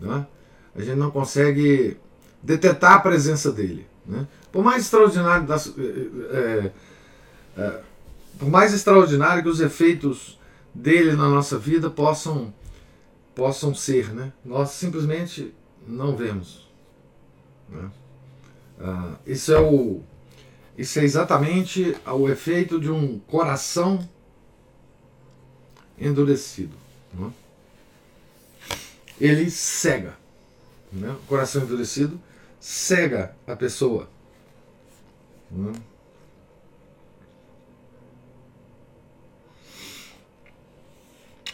[0.00, 0.26] né?
[0.74, 1.96] a gente não consegue
[2.42, 3.86] detectar a presença dele.
[4.04, 4.26] Né?
[4.50, 6.72] Por mais extraordinário das, é,
[7.56, 7.80] é,
[8.36, 10.36] por mais extraordinário que os efeitos
[10.74, 12.52] dele na nossa vida possam
[13.32, 14.32] possam ser, né?
[14.44, 15.54] Nós simplesmente
[15.86, 16.68] não vemos.
[17.68, 17.88] Né?
[18.80, 20.02] Ah, isso é o
[20.76, 24.00] isso é exatamente o efeito de um coração
[26.00, 26.76] endurecido.
[27.12, 27.30] Né?
[29.20, 30.16] Ele cega.
[30.92, 31.10] Né?
[31.10, 32.20] O coração endurecido
[32.58, 34.08] cega a pessoa.
[35.50, 35.72] Né?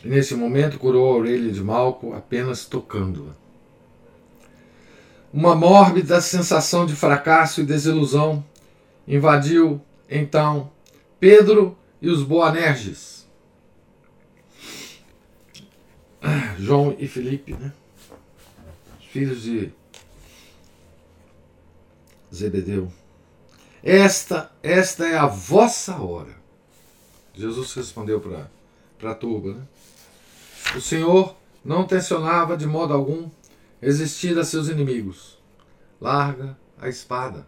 [0.06, 3.34] nesse momento curou a orelha de Malco apenas tocando-a.
[5.32, 8.44] Uma mórbida sensação de fracasso e desilusão
[9.06, 10.70] invadiu então
[11.20, 13.25] Pedro e os Boanerges.
[16.58, 17.72] João e Felipe, né?
[18.98, 19.72] Os filhos de
[22.34, 22.92] Zebedeu.
[23.82, 26.34] Esta, esta é a vossa hora.
[27.34, 29.62] Jesus respondeu para a turba, né?
[30.74, 33.30] O Senhor não tensionava de modo algum
[33.80, 35.38] resistir a seus inimigos.
[36.00, 37.46] Larga a espada.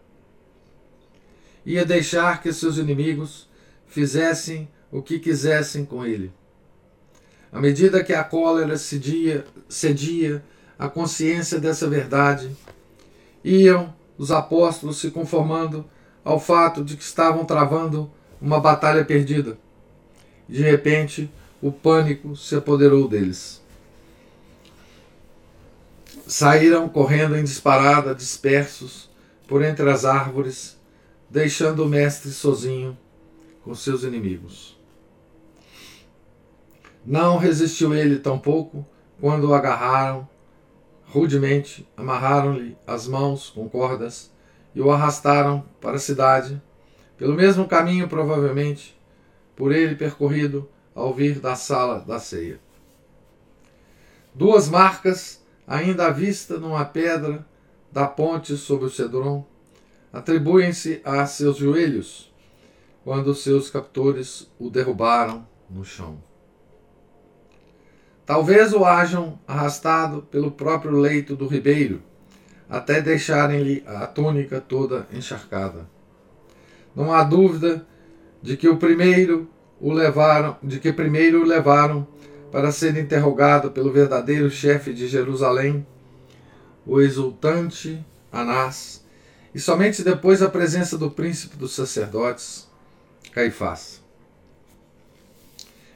[1.67, 3.49] Ia deixar que seus inimigos
[3.87, 6.33] fizessem o que quisessem com ele.
[7.53, 10.45] À medida que a cólera cedia, cedia
[10.79, 12.55] à consciência dessa verdade,
[13.43, 15.85] iam os apóstolos se conformando
[16.25, 19.59] ao fato de que estavam travando uma batalha perdida.
[20.49, 21.31] De repente,
[21.61, 23.63] o pânico se apoderou deles.
[26.27, 29.09] Saíram correndo em disparada, dispersos
[29.47, 30.77] por entre as árvores,
[31.31, 32.97] deixando o mestre sozinho
[33.65, 34.78] com seus inimigos.
[37.05, 38.87] Não resistiu ele tampouco
[39.21, 40.29] quando o agarraram
[41.07, 44.31] rudemente, amarraram-lhe as mãos com cordas
[44.75, 46.61] e o arrastaram para a cidade,
[47.17, 48.99] pelo mesmo caminho, provavelmente,
[49.57, 52.61] por ele percorrido ao vir da sala da ceia.
[54.35, 57.45] Duas marcas, ainda à vista numa pedra
[57.91, 59.45] da ponte sobre o Cedron,
[60.13, 62.33] atribuem-se a seus joelhos,
[63.03, 66.28] quando seus captores o derrubaram no chão.
[68.29, 72.03] Talvez o hajam arrastado pelo próprio leito do ribeiro,
[72.69, 75.89] até deixarem-lhe a túnica toda encharcada.
[76.95, 77.87] Não há dúvida
[78.43, 79.49] de que o primeiro
[79.81, 82.07] o levaram, de que primeiro o levaram
[82.53, 85.87] para ser interrogado pelo verdadeiro chefe de Jerusalém,
[86.85, 89.03] o exultante Anás,
[89.55, 92.69] e somente depois a presença do príncipe dos sacerdotes,
[93.33, 94.03] Caifás.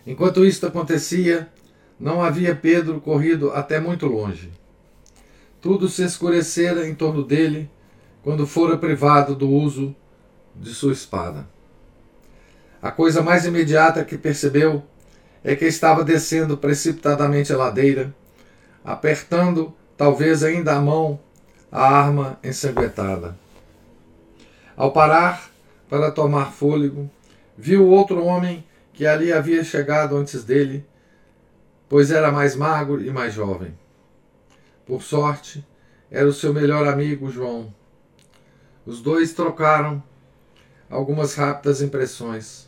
[0.07, 1.53] Enquanto isto acontecia,
[1.99, 4.51] não havia Pedro corrido até muito longe.
[5.61, 7.71] Tudo se escurecera em torno dele
[8.23, 9.95] quando fora privado do uso
[10.55, 11.47] de sua espada.
[12.81, 14.83] A coisa mais imediata que percebeu
[15.45, 18.15] é que estava descendo precipitadamente a ladeira,
[18.85, 21.21] apertando, talvez ainda a mão,
[21.71, 23.37] a arma ensanguentada.
[24.77, 25.51] Ao parar
[25.89, 27.11] para tomar fôlego,
[27.57, 30.85] viu outro homem que ali havia chegado antes dele,
[31.93, 33.79] pois era mais magro e mais jovem.
[34.87, 35.63] Por sorte,
[36.11, 37.71] era o seu melhor amigo João.
[38.87, 40.03] Os dois trocaram
[40.89, 42.67] algumas rápidas impressões.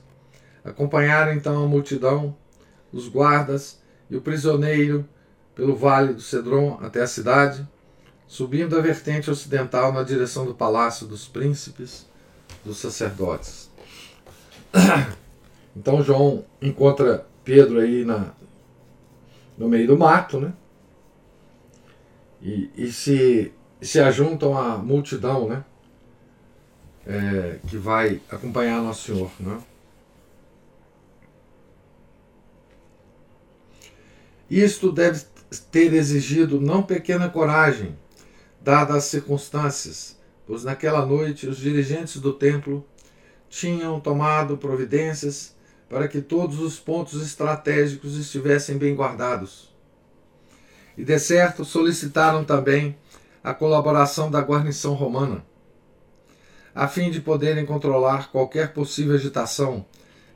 [0.63, 2.37] Acompanharam então a multidão,
[2.93, 5.09] os guardas e o prisioneiro
[5.55, 7.67] pelo vale do Cedron até a cidade,
[8.27, 12.07] subindo a vertente ocidental na direção do palácio dos príncipes
[12.63, 13.71] dos sacerdotes.
[15.77, 18.33] Então João encontra Pedro aí na,
[19.57, 20.53] no meio do mato, né?
[22.43, 25.65] E, e se, se ajuntam à multidão, né?
[27.07, 29.61] É, que vai acompanhar Nosso Senhor, né?
[34.51, 35.25] Isto deve
[35.71, 37.97] ter exigido não pequena coragem,
[38.61, 42.87] dadas as circunstâncias, pois naquela noite os dirigentes do templo
[43.49, 45.54] tinham tomado providências
[45.89, 49.73] para que todos os pontos estratégicos estivessem bem guardados.
[50.97, 52.97] E de certo solicitaram também
[53.43, 55.45] a colaboração da guarnição romana.
[56.75, 59.87] a fim de poderem controlar qualquer possível agitação,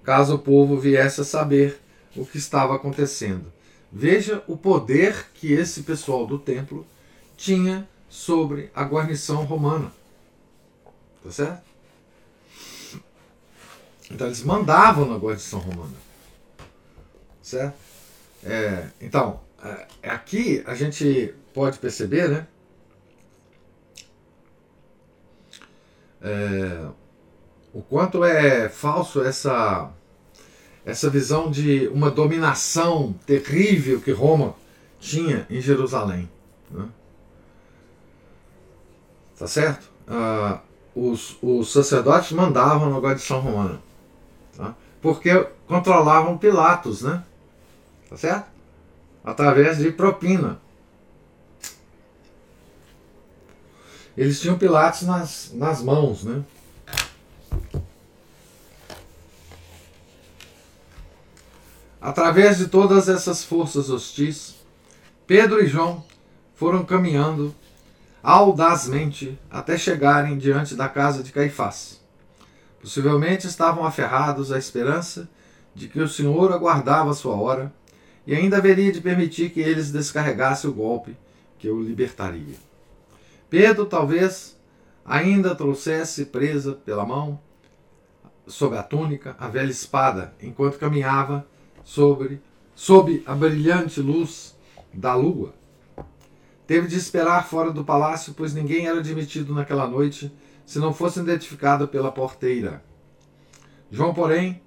[0.04, 1.80] caso o povo viesse a saber
[2.16, 3.52] o que estava acontecendo.
[3.90, 6.86] Veja o poder que esse pessoal do templo
[7.36, 9.90] tinha sobre a guarnição romana.
[11.24, 11.67] Tá certo?
[14.10, 15.94] Então eles mandavam na guarnição romana.
[17.42, 17.76] Certo?
[18.44, 22.46] É, então, é, aqui a gente pode perceber, né?
[26.20, 26.88] É,
[27.72, 29.92] o quanto é falso essa
[30.84, 34.54] essa visão de uma dominação terrível que Roma
[34.98, 36.28] tinha em Jerusalém.
[36.70, 36.88] Né?
[39.38, 39.90] Tá certo?
[40.06, 40.60] Ah,
[40.94, 43.80] os, os sacerdotes mandavam na guarnição romana.
[45.00, 47.22] Porque controlavam Pilatos, né?
[48.08, 48.50] Tá certo?
[49.22, 50.60] Através de propina.
[54.16, 56.42] Eles tinham Pilatos nas, nas mãos, né?
[62.00, 64.56] Através de todas essas forças hostis,
[65.26, 66.04] Pedro e João
[66.54, 67.54] foram caminhando
[68.22, 72.00] audazmente até chegarem diante da casa de Caifás.
[72.80, 75.28] Possivelmente estavam aferrados à esperança
[75.74, 77.72] de que o Senhor aguardava sua hora
[78.26, 81.16] e ainda haveria de permitir que eles descarregassem o golpe
[81.58, 82.56] que o libertaria.
[83.50, 84.56] Pedro talvez
[85.04, 87.40] ainda trouxesse presa pela mão,
[88.46, 91.46] sob a túnica, a velha espada, enquanto caminhava
[91.82, 92.40] sobre
[92.74, 94.56] sob a brilhante luz
[94.92, 95.54] da lua.
[96.66, 100.30] Teve de esperar fora do palácio, pois ninguém era admitido naquela noite
[100.68, 102.84] se não fosse identificado pela porteira.
[103.90, 104.60] João, porém,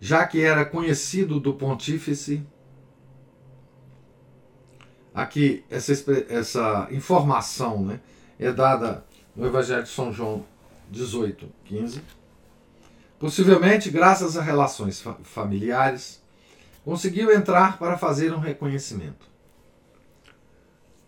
[0.00, 2.44] já que era conhecido do pontífice,
[5.14, 5.92] aqui essa,
[6.28, 8.00] essa informação né,
[8.36, 9.04] é dada
[9.36, 10.44] no Evangelho de São João
[10.90, 12.02] 18, 15.
[13.20, 16.20] Possivelmente, graças a relações fa familiares,
[16.84, 19.24] conseguiu entrar para fazer um reconhecimento.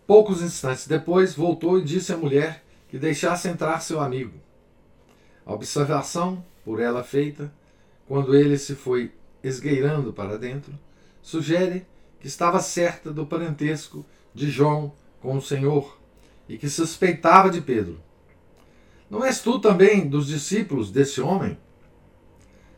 [0.07, 2.63] Poucos instantes depois, voltou e disse à mulher
[2.95, 4.39] que deixasse entrar seu amigo.
[5.45, 7.53] A observação, por ela feita,
[8.07, 9.11] quando ele se foi
[9.43, 10.71] esgueirando para dentro,
[11.21, 11.85] sugere
[12.21, 15.99] que estava certa do parentesco de João com o Senhor
[16.47, 17.99] e que suspeitava de Pedro.
[19.09, 21.57] Não és tu também dos discípulos desse homem?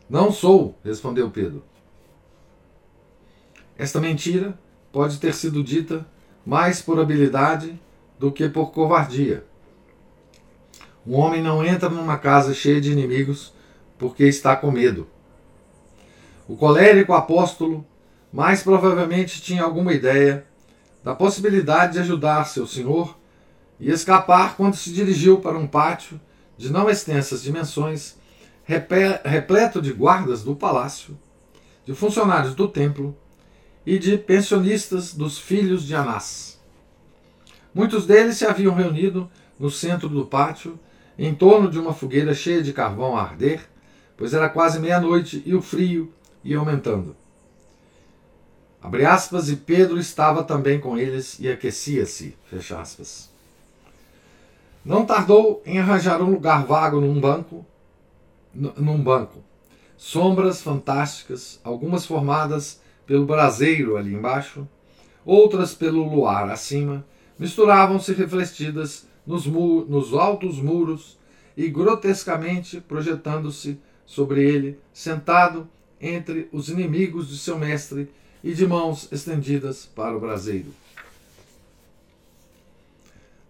[0.09, 1.63] Não sou, respondeu Pedro.
[3.77, 4.57] Esta mentira
[4.91, 6.07] pode ter sido dita
[6.43, 7.79] mais por habilidade
[8.17, 9.45] do que por covardia.
[11.07, 13.53] Um homem não entra numa casa cheia de inimigos
[13.97, 15.07] porque está com medo.
[16.45, 17.85] O colérico apóstolo
[18.31, 20.45] mais provavelmente tinha alguma ideia
[21.01, 23.17] da possibilidade de ajudar seu senhor
[23.79, 26.19] e escapar quando se dirigiu para um pátio
[26.57, 28.17] de não extensas dimensões,
[28.65, 31.17] repleto de guardas do palácio,
[31.85, 33.17] de funcionários do templo
[33.85, 36.59] e de pensionistas dos filhos de Anás.
[37.73, 40.77] Muitos deles se haviam reunido no centro do pátio,
[41.17, 43.61] em torno de uma fogueira cheia de carvão a arder,
[44.15, 47.15] pois era quase meia-noite e o frio ia aumentando.
[48.81, 52.37] Abre aspas, e Pedro estava também com eles e aquecia-se.
[52.45, 53.29] Fecha aspas.
[54.85, 57.65] Não tardou em arranjar um lugar vago num banco,
[58.53, 59.43] num banco.
[59.97, 64.67] Sombras fantásticas, algumas formadas pelo braseiro ali embaixo,
[65.25, 67.05] outras pelo luar acima,
[67.37, 71.17] misturavam-se refletidas nos, nos altos muros
[71.55, 75.67] e grotescamente projetando-se sobre ele, sentado
[75.99, 78.09] entre os inimigos de seu mestre
[78.43, 80.73] e de mãos estendidas para o braseiro.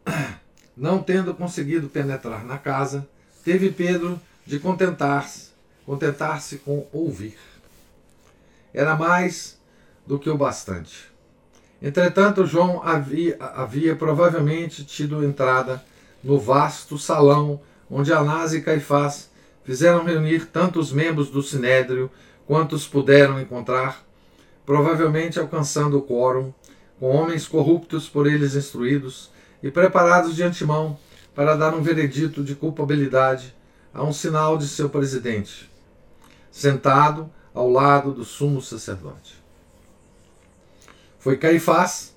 [0.76, 3.08] Não tendo conseguido penetrar na casa,
[3.44, 5.52] teve Pedro de contentar-se,
[5.86, 7.38] contentar-se com ouvir
[8.78, 9.60] era mais
[10.06, 11.10] do que o bastante.
[11.82, 15.84] Entretanto, João havia, havia provavelmente tido entrada
[16.23, 19.30] no vasto salão onde Anás e Caifás
[19.63, 22.10] fizeram reunir tantos membros do sinédrio
[22.46, 24.04] quantos puderam encontrar,
[24.65, 26.54] provavelmente alcançando o quórum,
[27.00, 29.30] com homens corruptos por eles instruídos
[29.62, 30.98] e preparados de antemão
[31.36, 33.54] para dar um veredito de culpabilidade
[33.94, 35.69] a um sinal de seu presidente.
[36.50, 39.46] Sentado, ao lado do sumo sacerdote.
[41.20, 42.15] Foi Caifás,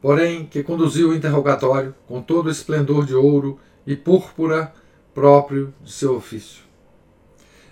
[0.00, 4.72] porém, que conduziu o interrogatório com todo o esplendor de ouro e púrpura
[5.14, 6.62] próprio de seu ofício.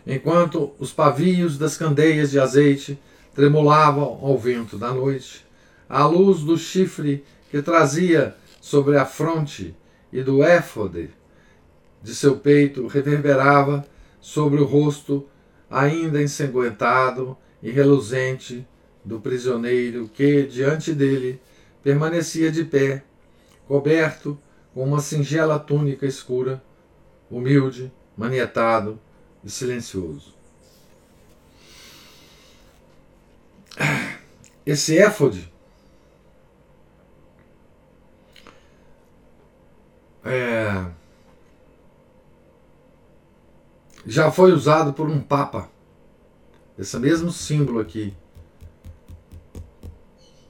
[0.07, 2.99] Enquanto os pavios das candeias de azeite
[3.35, 5.45] tremulavam ao vento da noite,
[5.89, 9.75] à luz do chifre que trazia sobre a fronte
[10.13, 11.11] e do éfode
[12.03, 13.85] de seu peito reverberava
[14.21, 15.27] sobre o rosto
[15.71, 18.67] ainda ensanguentado e reluzente
[19.07, 21.41] do prisioneiro que, diante dele,
[21.81, 23.05] permanecia de pé,
[23.69, 24.37] coberto
[24.75, 26.61] com uma singela túnica escura,
[27.31, 28.99] humilde, manietado
[29.45, 30.35] e silencioso.
[34.67, 35.53] Esse éfode
[40.25, 40.85] é,
[44.05, 45.71] já foi usado por um papa.
[46.77, 48.13] Esse mesmo símbolo aqui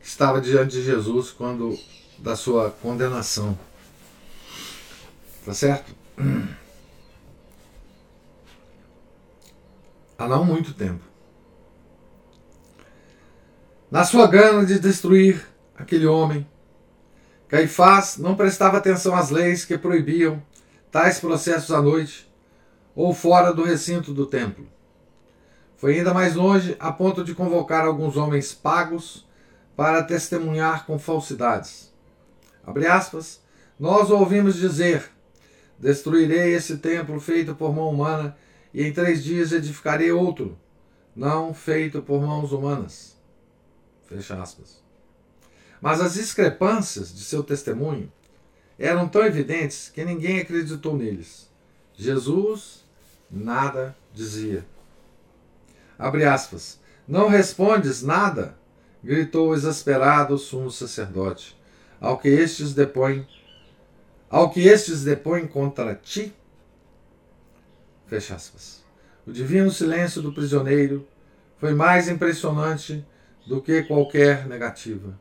[0.07, 1.77] estava diante de Jesus quando
[2.17, 3.59] da sua condenação.
[5.45, 5.93] Tá certo?
[10.17, 11.05] Há não muito tempo.
[13.91, 15.45] Na sua gana de destruir
[15.77, 16.47] aquele homem,
[17.49, 20.41] Caifás não prestava atenção às leis que proibiam
[20.91, 22.33] tais processos à noite
[22.95, 24.69] ou fora do recinto do templo.
[25.77, 29.26] Foi ainda mais longe a ponto de convocar alguns homens pagos
[29.77, 31.93] para testemunhar com falsidades.
[32.65, 33.41] Abre aspas,
[33.79, 35.11] nós ouvimos dizer:
[35.79, 38.37] Destruirei esse templo feito por mão humana,
[38.73, 40.59] e em três dias edificarei outro,
[41.15, 43.17] não feito por mãos humanas.
[44.07, 44.83] Fecha aspas.
[45.81, 48.11] Mas as discrepâncias de seu testemunho
[48.79, 51.51] eram tão evidentes que ninguém acreditou neles.
[51.95, 52.85] Jesus
[53.31, 54.65] nada dizia.
[55.99, 56.79] Abre aspas.
[57.07, 58.57] Não respondes nada?
[59.07, 61.57] Gritou exasperado o sumo sacerdote,
[62.01, 63.25] ao que estes depõem,
[64.29, 66.35] ao que estes depõem contra ti?
[68.09, 68.85] Fecha aspas.
[69.25, 71.07] O divino silêncio do prisioneiro
[71.59, 73.05] foi mais impressionante
[73.47, 75.17] do que qualquer negativa.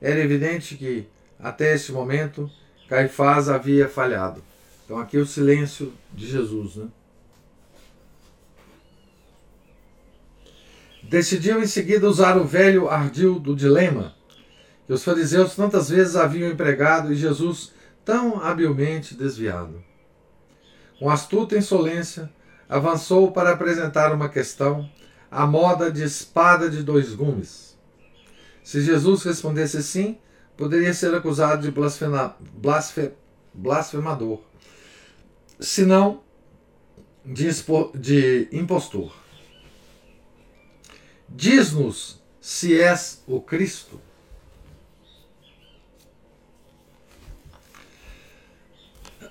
[0.00, 1.06] Era evidente que,
[1.38, 2.50] até este momento,
[2.88, 4.42] Caifás havia falhado.
[4.84, 6.76] Então, aqui o silêncio de Jesus.
[6.76, 6.88] Né?
[11.08, 14.14] Decidiu em seguida usar o velho ardil do dilema
[14.86, 17.72] que os fariseus tantas vezes haviam empregado e Jesus
[18.06, 19.84] tão habilmente desviado.
[20.98, 22.32] Com astuta insolência,
[22.66, 24.90] avançou para apresentar uma questão
[25.30, 27.76] à moda de espada de dois gumes.
[28.62, 30.18] Se Jesus respondesse sim,
[30.56, 33.12] poderia ser acusado de blasfema, blasfe,
[33.52, 34.40] blasfemador,
[35.60, 36.22] se não
[37.26, 37.48] de,
[37.94, 39.12] de impostor.
[41.28, 44.00] Diz-nos se és o Cristo.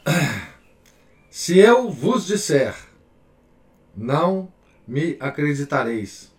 [1.29, 2.75] Se eu vos disser,
[3.95, 4.51] não
[4.87, 6.31] me acreditareis.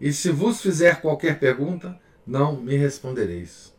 [0.00, 3.72] E se vos fizer qualquer pergunta, não me respondereis.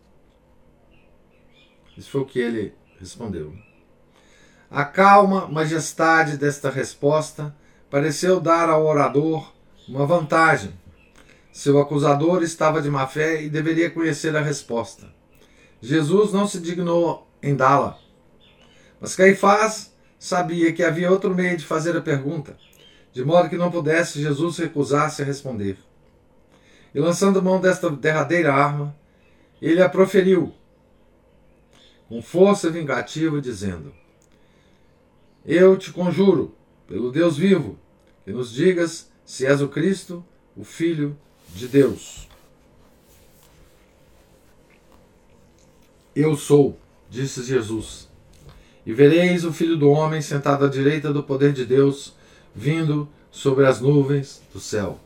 [1.97, 3.55] Isso foi o que ele respondeu.
[4.71, 7.55] A calma majestade desta resposta
[7.89, 9.53] pareceu dar ao orador
[9.87, 10.73] uma vantagem
[11.53, 15.07] seu acusador estava de má fé e deveria conhecer a resposta.
[15.79, 17.99] Jesus não se dignou em dá-la.
[18.99, 22.57] Mas Caifás sabia que havia outro meio de fazer a pergunta,
[23.11, 25.77] de modo que não pudesse Jesus recusar-se a responder.
[26.95, 28.95] E lançando mão desta derradeira arma,
[29.61, 30.51] ele a proferiu
[32.09, 33.93] com força vingativa, dizendo:
[35.45, 36.55] Eu te conjuro,
[36.87, 37.77] pelo Deus vivo,
[38.25, 40.25] que nos digas se és o Cristo,
[40.57, 41.15] o Filho
[41.53, 42.27] de Deus.
[46.15, 46.77] Eu sou,
[47.09, 48.09] disse Jesus,
[48.85, 52.13] e vereis o Filho do Homem sentado à direita do poder de Deus,
[52.53, 54.99] vindo sobre as nuvens do céu.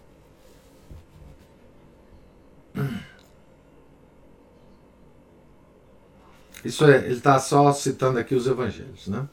[6.64, 9.28] Isso é, ele está só citando aqui os evangelhos, né?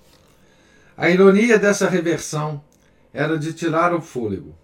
[0.96, 2.62] A ironia dessa reversão
[3.12, 4.54] era de tirar o fôlego.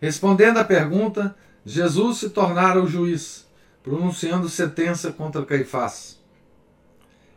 [0.00, 3.46] Respondendo à pergunta, Jesus se tornara o juiz,
[3.82, 6.20] pronunciando sentença contra Caifás.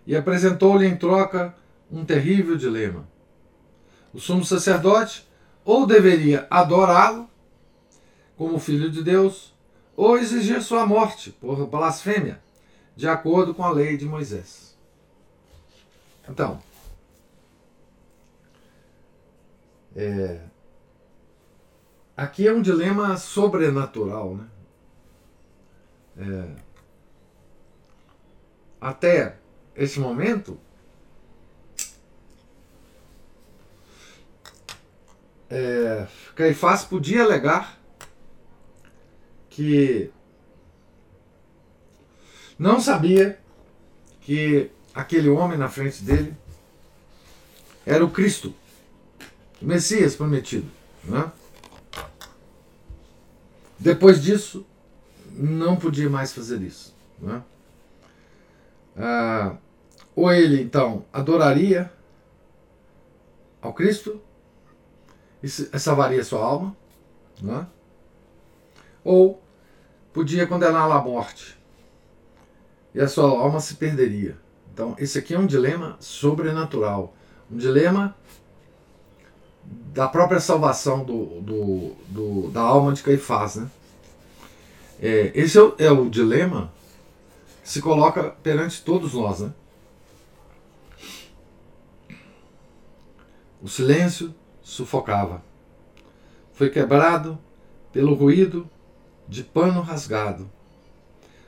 [0.05, 1.55] E apresentou-lhe em troca
[1.91, 3.07] um terrível dilema.
[4.13, 5.27] O sumo sacerdote
[5.63, 7.29] ou deveria adorá-lo
[8.37, 9.53] como filho de Deus,
[9.95, 12.41] ou exigir sua morte por blasfêmia,
[12.95, 14.77] de acordo com a lei de Moisés.
[16.27, 16.61] Então,
[19.95, 20.41] é,
[22.15, 24.47] Aqui é um dilema sobrenatural, né?
[26.17, 26.55] É,
[28.79, 29.37] até
[29.75, 30.57] esse momento,
[35.49, 37.77] é, Caifás podia alegar
[39.49, 40.09] que
[42.57, 43.37] não sabia
[44.21, 46.33] que aquele homem na frente dele
[47.85, 48.55] era o Cristo,
[49.61, 50.71] o Messias prometido.
[51.03, 51.29] Né?
[53.85, 54.65] Depois disso,
[55.31, 56.95] não podia mais fazer isso.
[57.19, 57.43] Né?
[58.97, 59.57] Ah,
[60.15, 61.93] ou ele então adoraria
[63.61, 64.19] ao Cristo
[65.43, 66.75] e salvaria sua alma,
[67.39, 67.67] né?
[69.03, 69.39] ou
[70.11, 71.55] podia condená-la à morte
[72.91, 74.35] e a sua alma se perderia.
[74.73, 77.13] Então, esse aqui é um dilema sobrenatural,
[77.51, 78.15] um dilema
[79.93, 83.55] da própria salvação do, do, do da alma de Caifás.
[83.55, 83.69] Né?
[85.01, 86.71] É, esse é o, é o dilema
[87.63, 89.39] que se coloca perante todos nós.
[89.39, 89.53] Né?
[93.61, 95.41] O silêncio sufocava.
[96.53, 97.37] Foi quebrado
[97.91, 98.69] pelo ruído
[99.27, 100.49] de pano rasgado.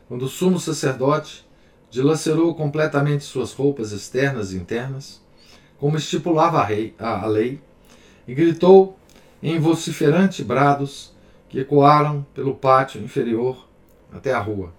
[0.07, 1.45] Quando o sumo sacerdote
[1.89, 5.21] dilacerou completamente suas roupas externas e internas,
[5.77, 7.61] como estipulava a, rei, a, a lei,
[8.27, 8.97] e gritou
[9.41, 11.15] em vociferante brados
[11.49, 13.67] que ecoaram pelo pátio inferior
[14.11, 14.73] até a rua.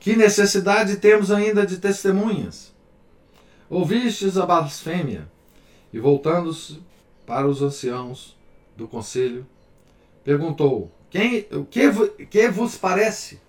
[0.00, 2.74] Que necessidade temos ainda de testemunhas?
[3.70, 5.28] Ouvistes a blasfêmia?
[5.92, 6.82] E voltando-se
[7.24, 8.36] para os anciãos
[8.76, 9.46] do conselho,
[10.24, 11.90] perguntou: Quem, o que,
[12.26, 13.40] que vos parece?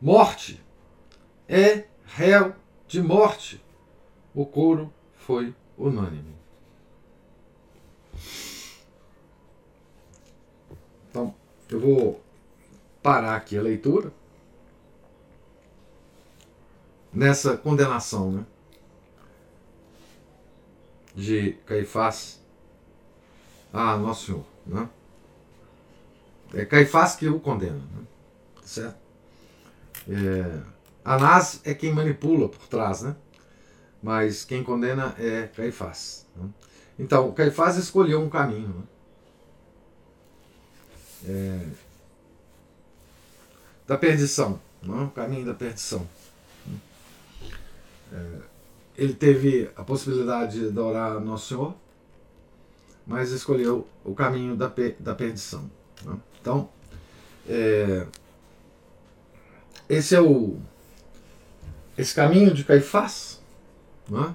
[0.00, 0.60] Morte
[1.48, 2.54] é réu
[2.88, 3.62] de morte.
[4.34, 6.34] O coro foi unânime.
[11.08, 11.34] Então,
[11.74, 12.20] eu vou
[13.02, 14.12] parar aqui a leitura
[17.12, 18.46] nessa condenação, né?
[21.14, 22.40] de Caifás
[23.72, 24.44] a Nosso Senhor.
[24.66, 24.88] Né?
[26.54, 27.74] É Caifás que o condena.
[27.74, 28.04] Né?
[28.64, 28.98] Certo?
[30.08, 30.60] É,
[31.04, 33.16] Anás é quem manipula por trás, né?
[34.02, 36.26] mas quem condena é Caifás.
[36.36, 36.48] Né?
[36.98, 38.68] Então, Caifás escolheu um caminho.
[38.68, 38.82] Né?
[41.26, 41.66] É,
[43.86, 44.96] da perdição, não?
[44.96, 45.04] Né?
[45.04, 46.06] o caminho da perdição.
[48.12, 48.38] É,
[48.96, 51.74] ele teve a possibilidade de adorar Nosso Senhor,
[53.06, 55.70] mas escolheu o caminho da, da perdição.
[56.04, 56.16] Né?
[56.40, 56.68] Então,
[57.48, 58.06] é,
[59.88, 60.58] esse é o
[61.98, 63.42] esse caminho de Caifás,
[64.08, 64.34] né?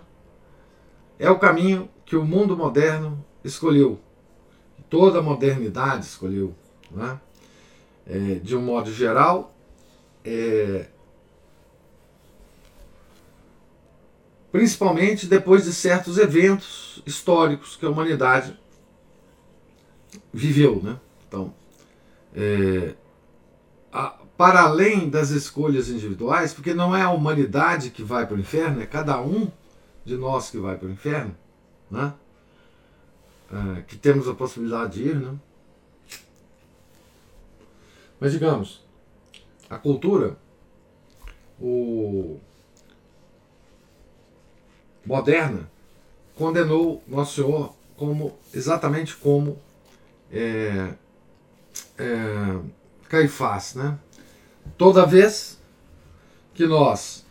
[1.18, 4.00] é o caminho que o mundo moderno escolheu,
[4.90, 6.54] toda a modernidade escolheu.
[6.96, 7.20] Né?
[8.08, 9.54] É, de um modo geral,
[10.24, 10.88] é,
[14.52, 18.58] principalmente depois de certos eventos históricos que a humanidade
[20.34, 20.82] viveu.
[20.82, 20.98] Né?
[21.28, 21.54] Então,
[22.34, 22.94] é,
[23.92, 28.40] a, para além das escolhas individuais, porque não é a humanidade que vai para o
[28.40, 29.52] inferno, é cada um
[30.06, 31.36] de nós que vai para o inferno,
[31.90, 32.14] né?
[33.52, 35.16] É, que temos a possibilidade de ir.
[35.16, 35.36] Né?
[38.26, 38.84] Mas digamos,
[39.70, 40.36] a cultura,
[41.62, 42.40] o
[45.06, 45.70] moderna
[46.34, 49.62] condenou Nosso Senhor como exatamente como
[50.32, 50.96] é,
[52.00, 52.60] é,
[53.08, 53.96] Caifás, né?
[54.76, 55.62] Toda vez
[56.56, 57.28] que nós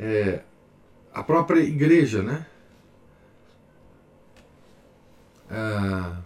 [0.00, 0.40] é,
[1.12, 2.46] a própria igreja, né?
[5.50, 6.16] É,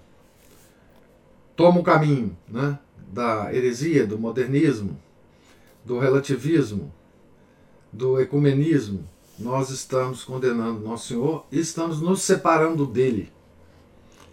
[1.57, 2.79] toma o caminho, né?
[3.19, 4.97] Da heresia, do modernismo,
[5.85, 6.95] do relativismo,
[7.93, 9.05] do ecumenismo,
[9.37, 13.33] nós estamos condenando Nosso Senhor e estamos nos separando dele.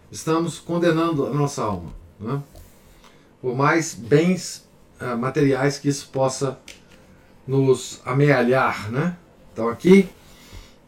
[0.08, 1.92] Estamos condenando a nossa alma.
[2.20, 2.40] Né?
[3.42, 4.64] Por mais bens
[5.00, 6.56] uh, materiais que isso possa
[7.44, 8.88] nos amealhar.
[8.92, 9.16] Né?
[9.52, 10.08] Então, aqui,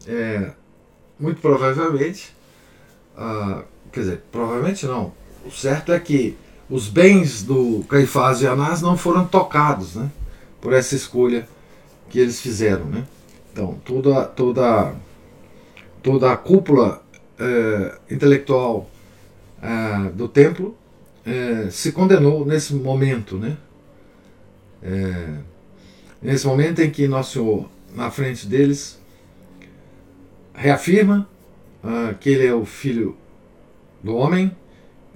[0.07, 0.53] é,
[1.19, 2.33] muito provavelmente,
[3.17, 5.11] uh, quer dizer, provavelmente não.
[5.45, 6.37] O certo é que
[6.69, 10.09] os bens do Caifás e Anás não foram tocados né,
[10.61, 11.47] por essa escolha
[12.09, 12.85] que eles fizeram.
[12.85, 13.05] Né?
[13.51, 14.93] Então, toda, toda,
[16.03, 17.01] toda a cúpula
[17.39, 18.89] é, intelectual
[19.61, 20.77] é, do templo
[21.25, 23.57] é, se condenou nesse momento, né?
[26.21, 28.97] Nesse momento em que Nosso Senhor, na frente deles,
[30.53, 31.27] reafirma
[31.83, 33.17] ah, que Ele é o Filho
[34.01, 34.55] do homem,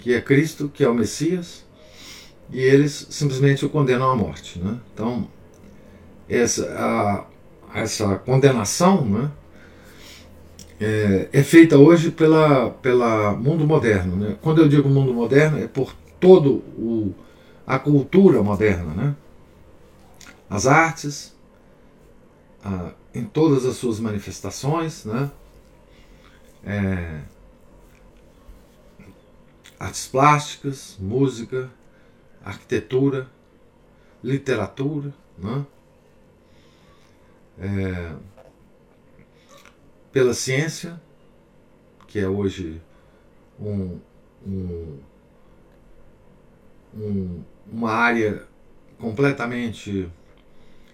[0.03, 1.63] que é Cristo, que é o Messias,
[2.51, 4.59] e eles simplesmente o condenam à morte.
[4.59, 4.77] Né?
[4.93, 5.29] Então,
[6.27, 6.65] essa,
[7.73, 9.31] a, essa condenação né,
[10.77, 14.17] é, é, feita hoje pela, pela mundo moderno.
[14.17, 14.35] Né?
[14.41, 17.15] Quando eu digo mundo moderno, é por todo o,
[17.65, 18.93] a cultura moderna.
[18.93, 19.15] Né?
[20.49, 21.33] As artes,
[22.61, 25.31] a, em todas as suas manifestações, né?
[26.65, 27.21] é,
[29.83, 31.69] artes plásticas, música,
[32.43, 33.29] arquitetura,
[34.23, 35.65] literatura, né?
[37.59, 38.15] É,
[40.11, 40.99] pela ciência,
[42.07, 42.81] que é hoje
[43.59, 43.99] um,
[44.45, 44.99] um,
[46.95, 48.47] um, uma área
[48.97, 50.09] completamente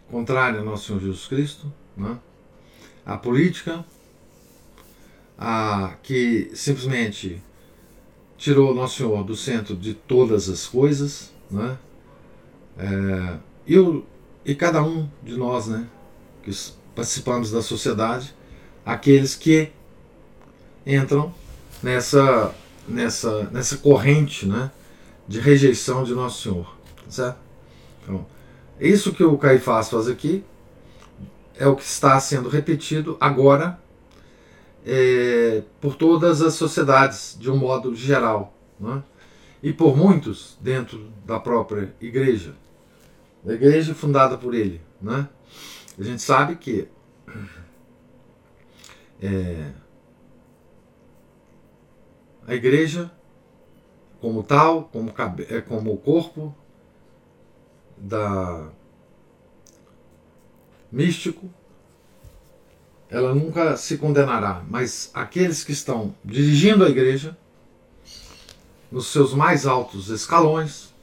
[0.09, 2.19] contrária ao nosso Senhor Jesus Cristo, né?
[3.05, 3.85] a política,
[5.37, 7.41] a, que simplesmente
[8.39, 11.77] tirou Nosso Senhor do centro de todas as coisas, né?
[12.77, 13.37] É,
[13.67, 14.05] e, o,
[14.45, 15.85] e cada um de nós, né,
[16.41, 16.49] que
[16.95, 18.33] participamos da sociedade,
[18.85, 19.69] aqueles que
[20.87, 21.33] entram
[21.83, 22.55] nessa,
[22.87, 24.71] nessa, nessa corrente né,
[25.27, 26.77] de rejeição de Nosso Senhor.
[27.09, 27.37] Certo?
[28.01, 28.25] Então,
[28.79, 30.43] isso que o Caifás faz aqui
[31.57, 33.77] é o que está sendo repetido agora
[34.85, 39.03] é, por todas as sociedades, de um modo geral, né?
[39.61, 42.55] e por muitos dentro da própria igreja,
[43.43, 44.81] da igreja fundada por ele.
[45.01, 45.27] Né?
[45.97, 46.87] A gente sabe que
[49.21, 49.71] é,
[52.47, 53.11] a igreja,
[54.21, 55.13] como tal, como,
[55.49, 56.55] é, como o corpo
[57.97, 58.69] da
[60.91, 61.49] místico,
[63.09, 67.35] ela nunca se condenará, mas aqueles que estão dirigindo a igreja,
[68.91, 70.93] nos seus mais altos escalões,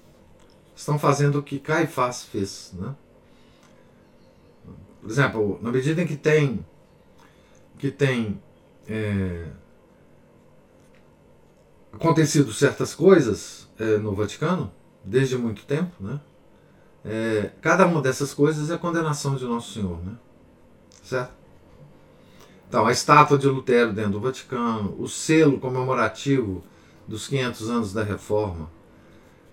[0.77, 2.73] estão fazendo o que Caifás fez.
[2.75, 2.95] Né?
[5.01, 6.65] Por exemplo, na medida em que tem,
[7.79, 8.41] que tem
[8.89, 9.47] é,
[11.93, 14.73] acontecido certas coisas é, no Vaticano,
[15.05, 16.21] desde muito tempo, né?
[17.05, 20.15] É, cada uma dessas coisas é condenação de Nosso Senhor, né?
[21.05, 21.33] certo?
[22.69, 26.65] Então, a estátua de Lutero dentro do Vaticano, o selo comemorativo
[27.07, 28.69] dos 500 anos da Reforma,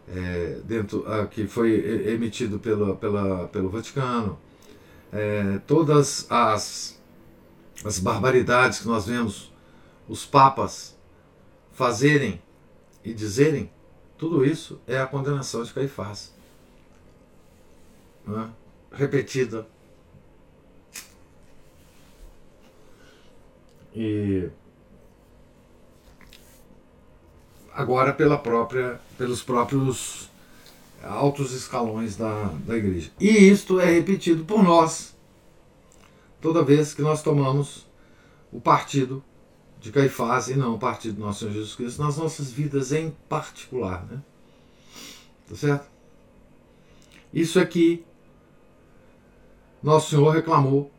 [0.07, 4.39] é, dentro, ah, que foi emitido pelo, pela, pelo Vaticano,
[5.11, 6.99] é, todas as,
[7.85, 9.53] as barbaridades que nós vemos
[10.09, 10.97] os papas
[11.71, 12.41] fazerem
[13.03, 13.71] e dizerem,
[14.17, 16.33] tudo isso é a condenação de Caifás.
[18.25, 18.49] Né?
[18.91, 19.67] Repetida
[23.95, 24.49] E
[27.73, 30.29] agora pela própria, pelos próprios
[31.03, 33.11] altos escalões da, da igreja.
[33.19, 35.13] E isto é repetido por nós
[36.41, 37.85] toda vez que nós tomamos
[38.51, 39.23] o partido
[39.79, 43.11] de Caifás e não o partido do nosso Senhor Jesus Cristo nas nossas vidas em
[43.27, 44.05] particular.
[44.05, 44.21] Né?
[45.49, 45.87] Tá certo?
[47.33, 48.05] Isso é que
[49.81, 50.89] Nosso Senhor reclamou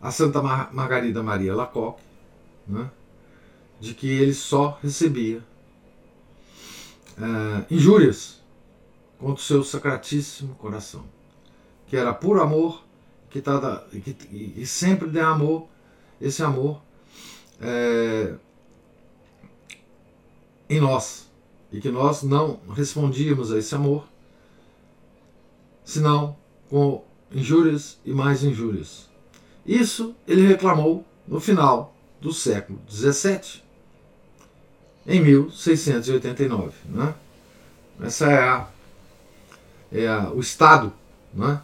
[0.00, 2.02] a Santa Mar Margarida Maria Lacoque,
[2.66, 2.90] né,
[3.80, 5.38] de que ele só recebia
[7.18, 8.40] uh, injúrias
[9.18, 11.04] contra o seu sacratíssimo coração,
[11.86, 12.82] que era puro amor
[13.28, 15.70] que tá, e, e sempre derramou
[16.20, 16.82] esse amor
[17.60, 18.34] é,
[20.68, 21.28] em nós
[21.72, 24.06] e que nós não respondíamos a esse amor
[25.84, 26.36] senão
[26.68, 29.09] com injúrias e mais injúrias.
[29.64, 33.62] Isso ele reclamou no final do século XVII,
[35.06, 36.72] em 1689.
[36.86, 37.14] Né?
[38.02, 38.68] Essa é, a,
[39.92, 40.92] é a, o estado
[41.32, 41.60] né,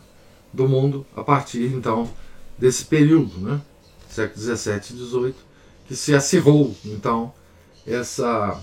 [0.52, 2.10] do mundo a partir então
[2.58, 3.60] desse período, né,
[4.08, 5.34] século XVII e XVIII,
[5.86, 7.32] que se acirrou então
[7.86, 8.60] essa,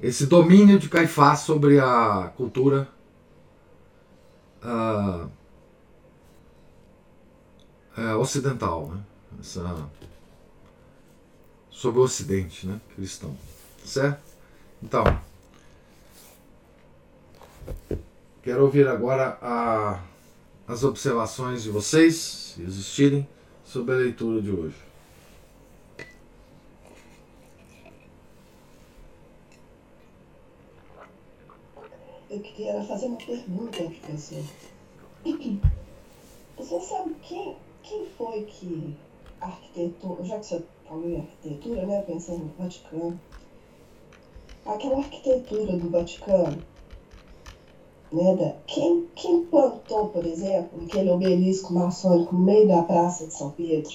[0.00, 2.88] esse domínio de Caifás sobre a cultura.
[4.62, 5.28] Uh,
[8.00, 9.02] é, ocidental, né?
[9.38, 9.88] Essa,
[11.70, 12.80] sobre o Ocidente, né?
[12.94, 13.36] Cristão,
[13.84, 14.22] certo?
[14.82, 15.04] Então,
[18.42, 20.02] quero ouvir agora a,
[20.66, 23.28] as observações de vocês, se existirem,
[23.64, 24.76] sobre a leitura de hoje.
[32.30, 34.44] Eu queria fazer uma pergunta, professor.
[36.56, 37.56] Você sabe quem,
[37.90, 38.94] quem foi que
[39.40, 43.20] arquitetou, já que você falou em arquitetura, né, pensando no Vaticano,
[44.64, 46.62] aquela arquitetura do Vaticano,
[48.12, 53.34] né, da, quem, quem plantou, por exemplo, aquele obelisco maçônico no meio da Praça de
[53.34, 53.90] São Pedro?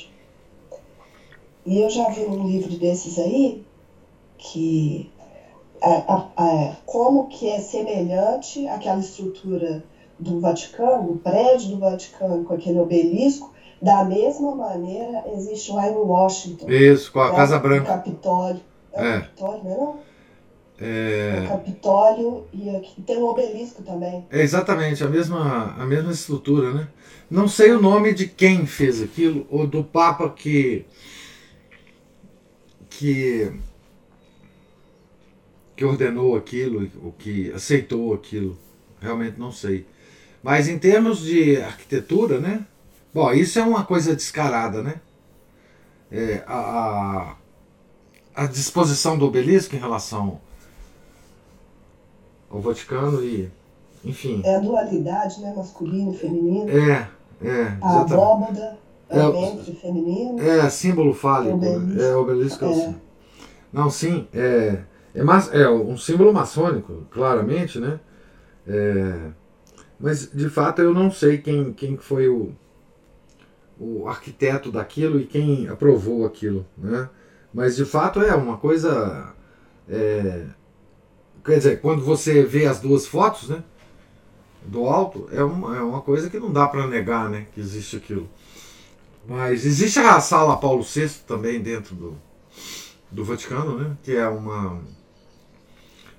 [1.66, 3.66] E eu já vi um livro desses aí
[4.38, 5.10] que
[6.86, 9.84] como que é semelhante àquela estrutura
[10.18, 15.94] do Vaticano, o prédio do Vaticano com aquele obelisco, Da mesma maneira, existe lá em
[15.94, 16.70] Washington.
[16.70, 17.36] Isso, com a?
[17.36, 17.86] Casa O Branca.
[17.86, 18.62] Capitólio.
[18.94, 19.18] É, É.
[19.18, 20.00] o Capitólio, não é não?
[20.78, 24.26] É, O Capitólio e aqui tem um obelisco também.
[24.30, 26.88] é exatamente a mesma, a mesma estrutura, né?
[27.30, 30.86] Não sei o nome de quem fez aquilo, ou do Papa que.
[32.90, 33.52] que.
[35.76, 38.58] que ordenou aquilo, o que aceitou aquilo.
[39.02, 39.86] Realmente não sei.
[40.42, 42.66] Mas em termos de arquitetura, né?
[43.16, 44.96] Bom, isso é uma coisa descarada, né?
[46.12, 47.38] É, a,
[48.36, 50.42] a, disposição do obelisco em relação
[52.50, 53.50] ao Vaticano e.
[54.04, 54.42] Enfim.
[54.44, 55.54] É a dualidade, né?
[55.56, 56.70] Masculino e feminino.
[56.70, 57.08] É,
[57.42, 58.78] é, A abóboda
[59.10, 60.42] é É, o ventre feminino.
[60.42, 61.56] É símbolo fálico.
[61.56, 62.02] Obelisco.
[62.02, 63.02] É obelisco é o símbolo.
[63.72, 64.82] Não, sim, é,
[65.16, 67.98] é, é um símbolo maçônico, claramente, né?
[68.68, 69.32] É,
[69.98, 72.54] mas de fato eu não sei quem, quem foi o,
[73.80, 77.10] o arquiteto daquilo e quem aprovou aquilo, né?
[77.54, 79.34] Mas de fato é uma coisa.
[79.90, 80.46] é,
[81.44, 83.64] quer dizer, quando você vê as duas fotos, né?
[84.64, 87.48] Do alto, é uma, é uma coisa que não dá para negar, né?
[87.54, 88.30] Que existe aquilo.
[89.28, 92.18] Mas existe a sala Paulo VI também dentro do,
[93.12, 93.98] do Vaticano, né?
[94.04, 94.82] Que é uma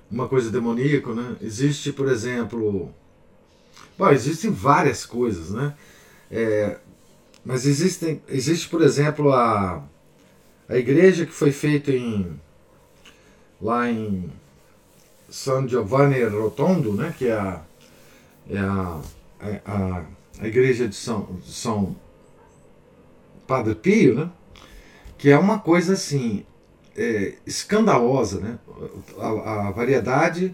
[0.09, 1.35] uma coisa demoníaca, né?
[1.41, 2.93] Existe, por exemplo,
[3.97, 5.75] bom, existem várias coisas, né?
[6.31, 6.79] É,
[7.47, 9.81] mas existem, existe, por exemplo, a
[10.67, 12.37] a igreja que foi feita em
[13.61, 14.29] lá em
[15.29, 17.15] San Giovanni Rotondo, né?
[17.17, 17.61] Que é a
[18.49, 19.01] é a,
[19.39, 20.05] a, a,
[20.41, 21.95] a igreja de São, de São
[23.47, 24.29] Padre Pio, né?
[25.17, 26.45] que é uma coisa assim
[26.97, 28.59] é, escandalosa, né?
[29.17, 30.53] A, a variedade,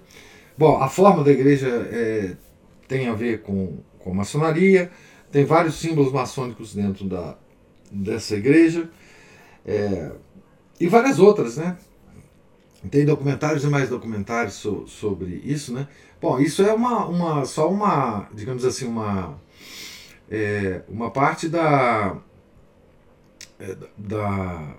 [0.56, 2.36] bom, a forma da igreja é,
[2.88, 4.92] tem a ver com, com maçonaria,
[5.34, 7.36] tem vários símbolos maçônicos dentro da,
[7.92, 8.88] dessa igreja
[9.66, 10.12] é,
[10.80, 11.76] e várias outras, né?
[12.92, 15.88] Tem documentários e mais documentários so, sobre isso, né?
[16.22, 19.42] Bom, isso é uma, uma só uma, digamos assim, uma
[20.30, 22.16] é, uma parte da
[23.60, 24.76] é, da,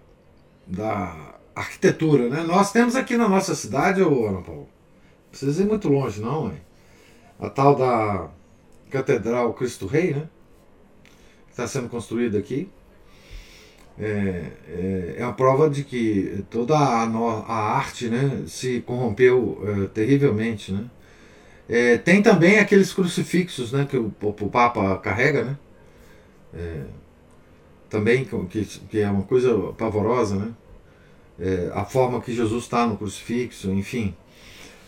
[0.68, 2.44] da arquitetura, né?
[2.44, 4.68] Nós temos aqui na nossa cidade, ô Ana Paula, não
[5.30, 6.60] precisa ir muito longe não, hein?
[7.40, 8.30] a tal da
[8.88, 10.28] Catedral Cristo Rei, né?
[11.54, 12.68] Está sendo construída aqui.
[13.96, 19.86] É, é, é a prova de que toda a, a arte né, se corrompeu é,
[19.86, 20.72] terrivelmente.
[20.72, 20.84] Né?
[21.68, 25.58] É, tem também aqueles crucifixos né, que o, o Papa carrega, né?
[26.52, 26.80] É,
[27.88, 30.50] também que, que é uma coisa pavorosa, né?
[31.38, 34.12] É, a forma que Jesus está no crucifixo, enfim.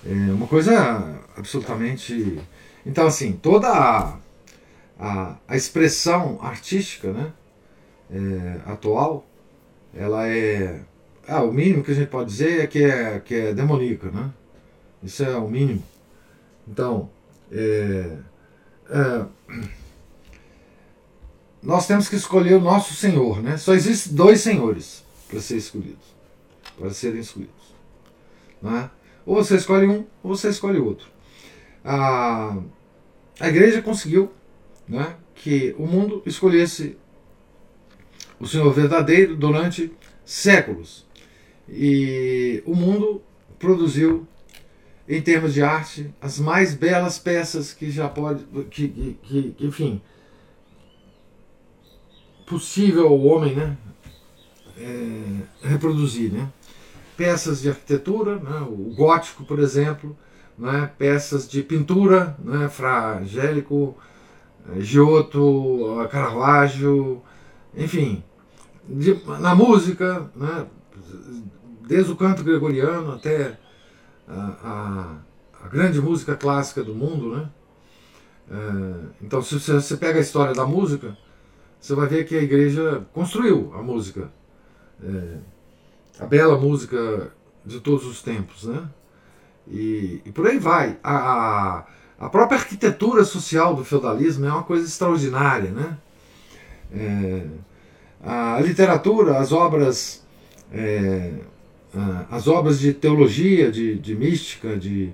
[0.05, 2.41] É uma coisa absolutamente.
[2.85, 4.19] Então, assim, toda a,
[4.99, 7.33] a, a expressão artística né,
[8.11, 9.27] é, atual,
[9.95, 10.81] ela é.
[11.29, 14.31] Ah, o mínimo que a gente pode dizer é que é, que é demoníaca, né?
[15.03, 15.83] Isso é o mínimo.
[16.69, 17.11] Então,
[17.51, 18.17] é,
[18.89, 19.27] é,
[21.63, 23.57] nós temos que escolher o nosso Senhor, né?
[23.57, 26.15] Só existem dois senhores para ser escolhidos,
[26.79, 27.75] para serem escolhidos.
[28.63, 28.91] Né?
[29.25, 31.09] Ou você escolhe um, ou você escolhe outro.
[31.85, 32.57] A,
[33.41, 34.31] a igreja conseguiu
[34.89, 36.97] né, que o mundo escolhesse
[38.39, 39.93] o Senhor verdadeiro durante
[40.25, 41.07] séculos.
[41.69, 43.23] E o mundo
[43.59, 44.27] produziu,
[45.09, 48.45] em termos de arte, as mais belas peças que já pode.
[48.71, 50.01] que, que, que, enfim.
[52.47, 53.77] possível ao homem né,
[54.79, 56.33] é, reproduzir.
[56.33, 56.49] Né?
[57.17, 60.17] Peças de arquitetura, né, o gótico, por exemplo,
[60.59, 63.97] né, peças de pintura, né, Fra Angélico,
[64.79, 67.23] Giotto, Caravaggio,
[67.75, 68.23] enfim,
[68.89, 70.67] de, na música, né,
[71.87, 73.59] desde o canto gregoriano até
[74.27, 75.21] a,
[75.63, 77.37] a, a grande música clássica do mundo.
[77.37, 77.49] Né?
[78.51, 81.17] É, então, se você pega a história da música,
[81.81, 84.31] você vai ver que a igreja construiu a música,
[86.19, 87.33] a bela música
[87.65, 88.65] de todos os tempos.
[88.65, 88.89] Né?
[89.69, 90.99] E, e por aí vai.
[91.03, 91.85] A, a,
[92.19, 95.71] a, própria arquitetura social do feudalismo é uma coisa extraordinária.
[95.71, 95.99] Né?
[96.93, 97.47] É,
[98.23, 100.25] a literatura, as obras,
[100.73, 101.33] é,
[102.31, 105.13] as obras de teologia, de, de, mística, de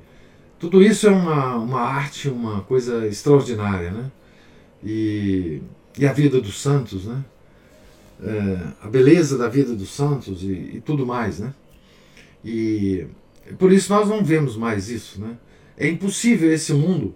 [0.59, 4.11] tudo isso é uma, uma arte, uma coisa extraordinária, né?
[4.84, 5.61] E,
[5.98, 7.24] e a vida dos santos, né?
[8.24, 11.53] É, a beleza da vida dos santos e, e, tudo mais, né?
[12.44, 13.07] E
[13.59, 15.36] por isso nós não vemos mais isso, né?
[15.76, 17.14] É impossível esse mundo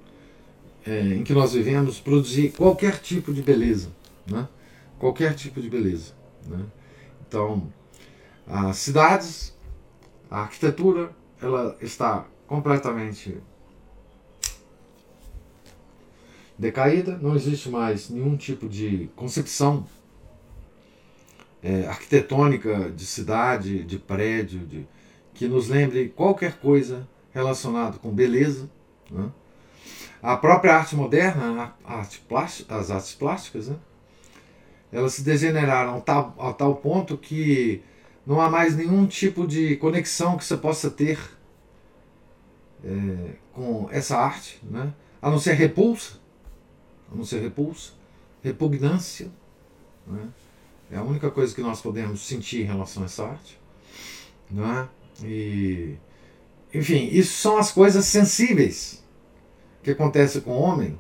[0.86, 3.90] é, em que nós vivemos produzir qualquer tipo de beleza,
[4.30, 4.48] né?
[4.98, 6.12] qualquer tipo de beleza.
[6.46, 6.64] Né?
[7.26, 7.72] Então,
[8.46, 9.56] as cidades,
[10.30, 13.36] a arquitetura, ela está completamente
[16.58, 19.86] decaída, não existe mais nenhum tipo de concepção
[21.62, 24.86] é, arquitetônica de cidade, de prédio, de,
[25.34, 27.06] que nos lembre qualquer coisa
[27.36, 28.68] relacionada com beleza.
[29.10, 29.30] Né?
[30.22, 33.76] A própria arte moderna, a arte plástica, as artes plásticas, né?
[34.90, 37.82] elas se degeneraram a tal, a tal ponto que
[38.26, 41.18] não há mais nenhum tipo de conexão que você possa ter
[42.82, 44.94] é, com essa arte, né?
[45.20, 46.18] a não ser repulsa,
[47.12, 47.92] a não ser repulsa,
[48.42, 49.30] repugnância.
[50.06, 50.26] Né?
[50.90, 53.60] É a única coisa que nós podemos sentir em relação a essa arte.
[54.50, 54.88] Né?
[55.22, 55.96] E,
[56.72, 59.02] enfim, isso são as coisas sensíveis
[59.82, 60.98] que acontecem com o homem,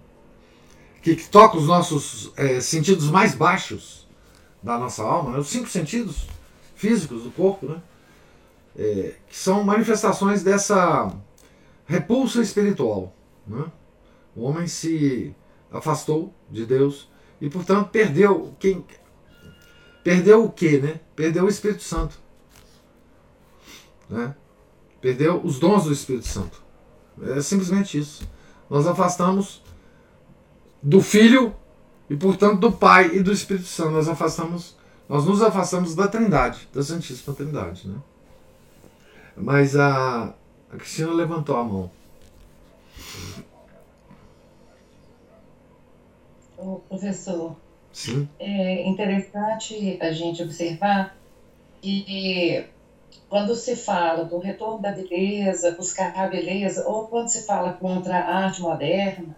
[1.02, 4.06] que, que toca os nossos é, sentidos mais baixos
[4.62, 5.38] da nossa alma, né?
[5.38, 6.26] os cinco sentidos
[6.74, 7.82] físicos do corpo, né?
[8.78, 11.10] É, que são manifestações dessa
[11.86, 13.14] repulsa espiritual.
[13.46, 13.64] Né?
[14.34, 15.34] O homem se
[15.70, 17.08] afastou de Deus
[17.40, 18.84] e, portanto, perdeu quem
[20.04, 21.00] perdeu o que, né?
[21.16, 22.16] Perdeu o Espírito Santo,
[24.08, 24.34] né?
[25.06, 26.60] Perdeu os dons do Espírito Santo.
[27.22, 28.28] É simplesmente isso.
[28.68, 29.62] Nós afastamos
[30.82, 31.54] do Filho
[32.10, 33.92] e, portanto, do Pai e do Espírito Santo.
[33.92, 34.74] Nós afastamos,
[35.08, 38.00] nós nos afastamos da Trindade, da Santíssima Trindade, né?
[39.36, 40.34] Mas a,
[40.72, 41.88] a Cristina levantou a mão.
[46.58, 47.54] O professor,
[47.92, 48.28] Sim.
[48.40, 51.16] é interessante a gente observar
[51.80, 52.66] que
[53.28, 58.18] quando se fala do retorno da beleza, buscar a beleza, ou quando se fala contra
[58.18, 59.36] a arte moderna,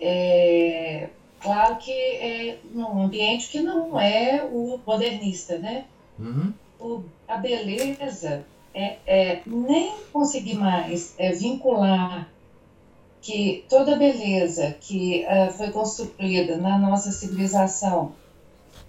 [0.00, 1.08] é
[1.40, 5.84] claro que é num ambiente que não é o modernista, né?
[6.18, 6.52] Uhum.
[6.80, 12.28] O, a beleza é, é nem conseguir mais é, vincular
[13.20, 18.12] que toda beleza que uh, foi construída na nossa civilização,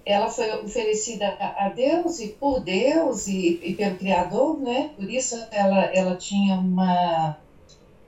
[0.06, 4.92] ela foi oferecida a Deus e por Deus e, e pelo Criador, né?
[4.96, 7.38] Por isso ela, ela tinha uma,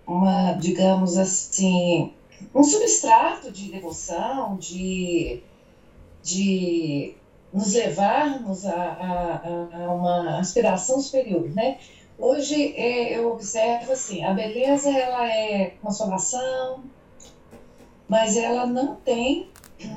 [0.06, 2.14] uma, digamos assim,
[2.54, 5.42] um substrato de devoção, de,
[6.22, 7.16] de
[7.54, 11.78] nos levarmos a, a, a uma aspiração superior, né?
[12.18, 16.84] Hoje é, eu observo assim, a beleza ela é consolação,
[18.08, 19.50] mas ela não tem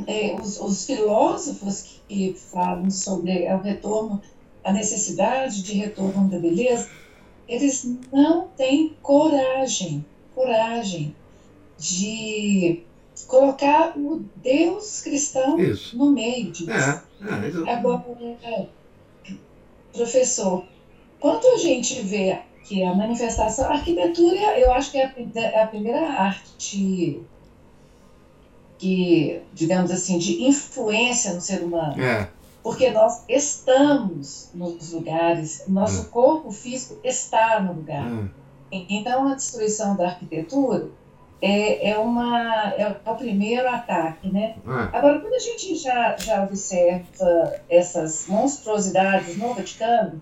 [0.06, 4.20] é, os, os, filósofos que falam sobre o retorno,
[4.64, 6.90] a necessidade de retorno da beleza,
[7.48, 10.04] eles não têm coragem,
[10.34, 11.14] coragem
[11.78, 12.82] de
[13.26, 15.96] colocar o Deus cristão Isso.
[15.96, 16.70] no meio disso.
[16.70, 17.02] É,
[17.66, 18.04] é, Agora,
[19.92, 20.64] professor,
[21.20, 25.62] quando a gente vê que a manifestação, a arquitetura, eu acho que é a, é
[25.62, 27.22] a primeira arte
[28.78, 32.00] que, digamos assim, de influência no ser humano.
[32.02, 32.28] É.
[32.62, 36.04] Porque nós estamos nos lugares, nosso É.
[36.06, 38.06] corpo físico está no lugar.
[38.06, 38.28] é.
[38.70, 40.88] Então, a destruição da arquitetura
[41.40, 44.56] é, é, uma, é o primeiro ataque, né?
[44.66, 44.96] é.
[44.96, 50.20] Agora, quando a gente já, já observa essas monstruosidades no Vaticano,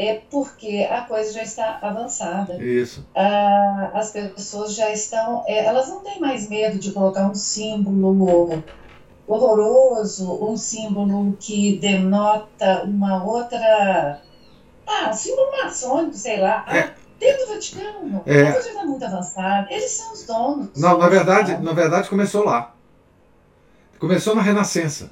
[0.00, 2.54] é porque a coisa já está avançada.
[2.62, 3.04] Isso.
[3.14, 5.42] Ah, as pessoas já estão.
[5.46, 8.62] é, elas não têm mais medo de colocar um símbolo
[9.26, 14.22] horroroso, um símbolo que denota uma outra.
[14.86, 16.64] Ah, um símbolo maçônico, sei lá.
[16.66, 16.94] Ah, É.
[17.18, 18.42] Dentro do Vaticano, É.
[18.42, 19.66] a coisa está muito avançada.
[19.68, 20.68] Eles são os donos.
[20.76, 22.72] Não, na verdade, na verdade começou lá.
[23.98, 25.10] Começou na Renascença.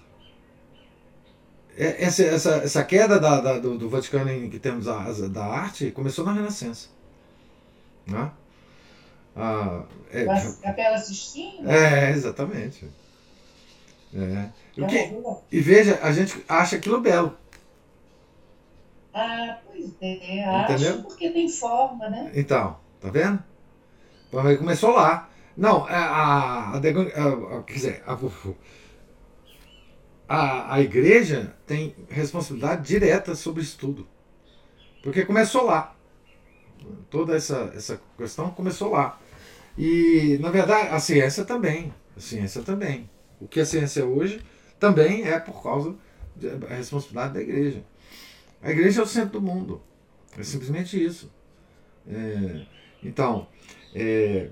[1.77, 5.29] É- Essa, essa, essa queda da, da- do, do Vaticano em que temos a, a-
[5.29, 6.89] da arte começou na Renascença.
[8.07, 8.31] Né?
[9.37, 11.71] Ah, é, As capelas Sistina.
[11.71, 12.89] é, exatamente.
[14.15, 14.19] É.
[14.19, 15.15] é O uma que-
[15.53, 17.37] e veja, a gente acha aquilo belo.
[19.13, 20.93] Ah, pois é, Entendeu?
[20.95, 22.31] acho porque tem forma, né?
[22.35, 23.43] Então, tá vendo?
[24.45, 25.29] Aí Começou lá.
[25.57, 28.17] Não, a, a, a, Degon- a- a- quer dizer, a, a,
[30.29, 34.07] a igreja tem responsabilidade direta sobre isso tudo.
[35.03, 35.95] Porque começou lá.
[37.11, 39.21] Toda essa, essa questão começou lá.
[39.79, 41.95] E, na verdade, a ciência também.
[42.17, 43.09] A ciência também.
[43.41, 44.43] O que a ciência é hoje
[44.81, 45.95] também é por causa
[46.35, 47.85] da responsabilidade da igreja.
[48.63, 49.81] A igreja é o centro do mundo.
[50.39, 51.31] É simplesmente isso.
[52.09, 52.67] É,
[53.03, 53.47] então,
[53.95, 54.49] é,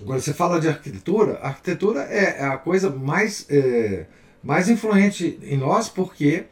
[0.00, 4.06] agora você fala de arquitetura, a arquitetura é, é a coisa mais é,
[4.42, 6.46] mais influente em nós porque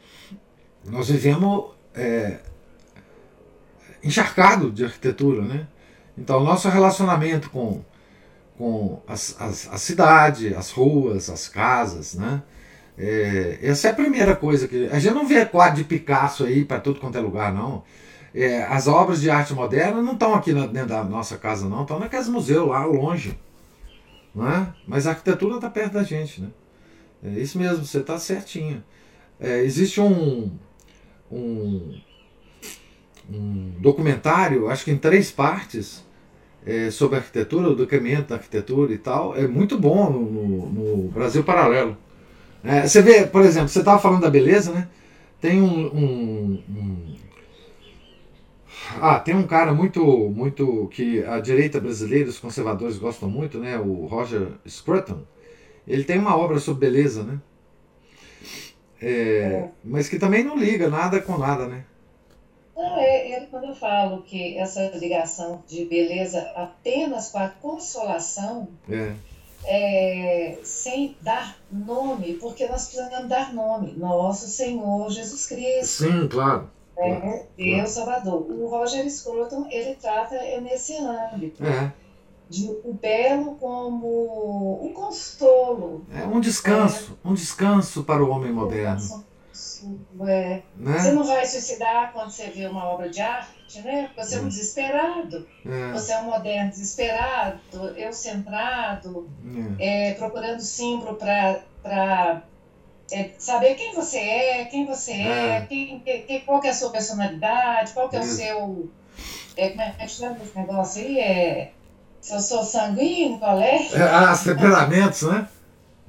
[0.85, 2.39] nós vivemos é,
[4.03, 5.67] encharcado de arquitetura, né?
[6.17, 7.83] Então, nosso relacionamento com,
[8.57, 12.41] com as, as, a cidade, as ruas, as casas, né?
[12.97, 14.87] É, essa é a primeira coisa que.
[14.91, 17.83] A gente não vê quadro de Picasso aí para tudo quanto é lugar, não.
[18.35, 21.83] É, as obras de arte moderna não estão aqui na, dentro da nossa casa, não,
[21.83, 23.39] estão naqueles museus lá longe.
[24.35, 24.67] Não é?
[24.85, 26.41] Mas a arquitetura está perto da gente.
[26.41, 26.49] Né?
[27.23, 28.83] É isso mesmo, você está certinho.
[29.39, 30.51] É, existe um,
[31.31, 31.99] um,
[33.31, 36.05] um documentário, acho que em três partes,
[36.65, 41.43] é, sobre arquitetura, o documento da arquitetura e tal, é muito bom no, no, Brasil
[41.43, 41.97] Paralelo.
[42.63, 44.87] É, você vê, por exemplo, você estava falando da beleza, né?
[45.39, 47.15] Tem um, um, um,
[48.99, 50.87] Ah, tem um cara muito, muito.
[50.91, 53.77] que a direita brasileira, os conservadores gostam muito, né?
[53.77, 55.21] O Roger Scruton.
[55.89, 57.39] Ele tem uma obra sobre beleza, né?
[59.01, 59.69] É, é.
[59.83, 61.83] Mas que também não liga nada com nada, né?
[62.75, 68.69] Não, é, é quando eu falo que essa ligação de beleza apenas com a consolação.
[68.89, 69.13] É
[69.65, 73.93] é, sem dar nome, porque nós precisamos dar nome.
[73.97, 75.85] Nosso Senhor Jesus Cristo.
[75.85, 76.69] Sim, claro.
[76.97, 77.87] É, claro, Deus claro.
[77.87, 78.51] Salvador.
[78.51, 81.63] O Roger Scruton, ele trata nesse âmbito.
[81.65, 81.91] É.
[82.49, 86.05] De o belo como um consolo.
[86.11, 87.27] É um descanso, é.
[87.27, 89.23] um descanso para o homem moderno.
[90.27, 90.61] É.
[90.75, 90.99] Né?
[90.99, 94.09] Você não vai suicidar quando você vê uma obra de arte, né?
[94.17, 94.47] Você é um hum.
[94.47, 95.47] desesperado.
[95.65, 95.91] É.
[95.91, 97.59] Você é um moderno desesperado,
[97.95, 99.29] eu centrado,
[99.79, 100.09] é.
[100.09, 102.43] é procurando símbolo para
[103.11, 106.91] é, saber quem você é, quem você é, é quem, quem, qual é a sua
[106.91, 108.89] personalidade, qual que é o seu.
[109.57, 111.19] É, como é que chama esse negócio aí?
[111.19, 111.71] É,
[112.21, 113.87] se eu sou sanguíneo, qual é?
[113.93, 115.47] é ah, os temperamentos, né?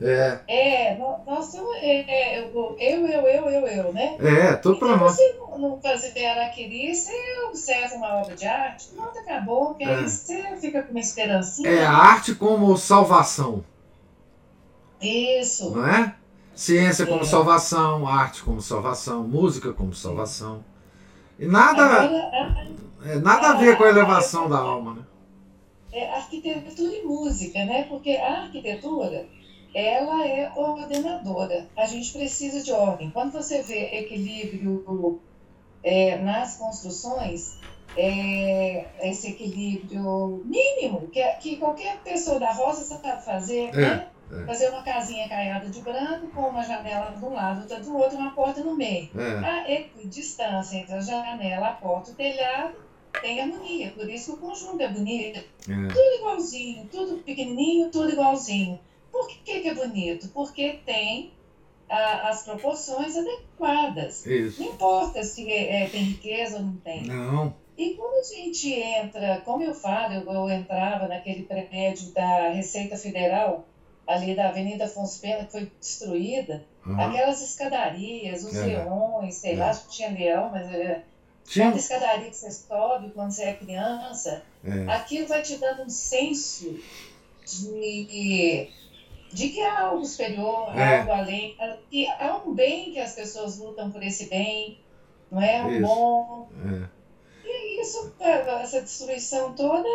[0.02, 0.40] É.
[0.48, 1.76] É, nós somos.
[1.76, 4.16] É, é, eu, eu, eu, eu, eu, né?
[4.18, 5.12] É, tudo para nós.
[5.12, 7.12] Se não, não fazer araquiri, você
[7.48, 9.94] observa uma obra de arte, pronto, acabou, que é.
[9.94, 11.68] aí você fica com uma esperancinha.
[11.68, 13.62] É, a arte como salvação.
[15.02, 15.70] Isso.
[15.70, 16.14] Não é?
[16.54, 17.24] Ciência como é.
[17.24, 20.64] salvação, arte como salvação, música como salvação.
[21.38, 22.66] E nada, Agora,
[23.04, 25.02] a, é, nada a, a ver com a elevação a, da alma, né?
[25.92, 27.84] É arquitetura e música, né?
[27.84, 29.26] Porque a arquitetura
[29.74, 31.68] ela é ordenadora.
[31.76, 33.10] A gente precisa de ordem.
[33.10, 35.20] Quando você vê equilíbrio
[35.82, 37.58] é, nas construções,
[37.96, 44.06] é, esse equilíbrio mínimo que, que qualquer pessoa da roça sabe fazer, é, né?
[44.32, 44.46] É.
[44.46, 48.16] Fazer uma casinha caiada de branco, com uma janela de um lado, outra do outro,
[48.16, 49.10] uma porta no meio.
[49.18, 49.44] É.
[49.44, 52.74] A equidistância entre a janela, a porta e o telhado
[53.20, 53.92] tem harmonia.
[53.92, 55.38] Por isso que o conjunto é bonito.
[55.38, 55.88] É.
[55.88, 58.78] Tudo igualzinho, tudo pequenininho, tudo igualzinho.
[59.10, 60.28] Por que, que é bonito?
[60.28, 61.32] Porque tem
[61.88, 64.24] a, as proporções adequadas.
[64.24, 64.62] Isso.
[64.62, 67.04] Não importa se é, é, tem riqueza ou não tem.
[67.04, 67.54] Não.
[67.76, 72.96] E quando a gente entra, como eu falo, eu, eu entrava naquele prédio da Receita
[72.96, 73.64] Federal,
[74.06, 77.00] ali da Avenida Afonso Pena, que foi destruída, uhum.
[77.00, 78.66] aquelas escadarias, os é.
[78.66, 79.56] leões, sei é.
[79.56, 81.04] lá, acho que tinha leão, mas é,
[81.50, 84.92] tinha cada escadaria que você sobe quando você é criança, é.
[84.92, 86.78] aquilo vai te dando um senso
[87.44, 88.70] de
[89.32, 90.98] de que há algo superior, é.
[90.98, 91.56] algo além,
[91.88, 94.80] que há um bem que as pessoas lutam por esse bem,
[95.30, 95.62] não é?
[95.62, 95.82] Um isso.
[95.82, 96.48] bom.
[96.66, 97.00] É.
[97.44, 99.88] E isso, essa destruição toda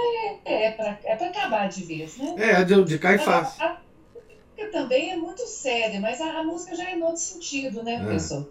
[0.45, 2.35] é, é para é acabar de vez, né?
[2.37, 3.63] É, de, de cair fácil.
[3.63, 3.81] A,
[4.13, 7.95] música também é muito séria, mas a, a, música já é em outro sentido, né,
[7.95, 7.99] é.
[7.99, 8.49] professor?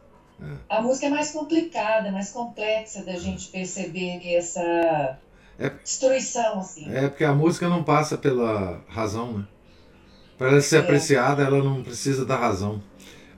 [0.69, 5.19] A música é mais complicada, mais complexa da gente perceber essa
[5.59, 6.93] é, destruição, assim.
[6.93, 9.45] É, porque a música não passa pela razão, né?
[10.37, 10.79] Para ela ser é.
[10.81, 12.83] apreciada, ela não precisa da razão.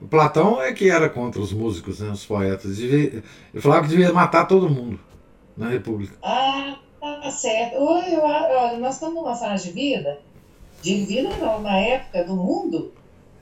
[0.01, 2.79] O Platão é que era contra os músicos, né, os poetas.
[2.79, 3.23] Ele
[3.59, 4.99] falava que devia matar todo mundo
[5.55, 6.15] na República.
[6.21, 7.77] Ah, tá certo.
[7.77, 10.19] Olha, nós estamos numa fase de vida,
[10.81, 12.93] de vida não, uma época do mundo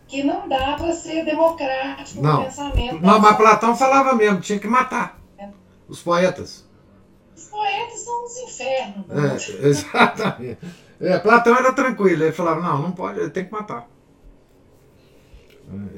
[0.08, 2.38] que não dá para ser democrático não.
[2.38, 3.02] no pensamento.
[3.02, 5.50] Não, mas Platão falava mesmo, tinha que matar é.
[5.88, 6.66] os poetas.
[7.36, 9.06] Os poetas são os infernos.
[9.10, 10.60] É, exatamente.
[11.00, 13.90] É, Platão era tranquilo, ele falava, não, não pode, ele tem que matar.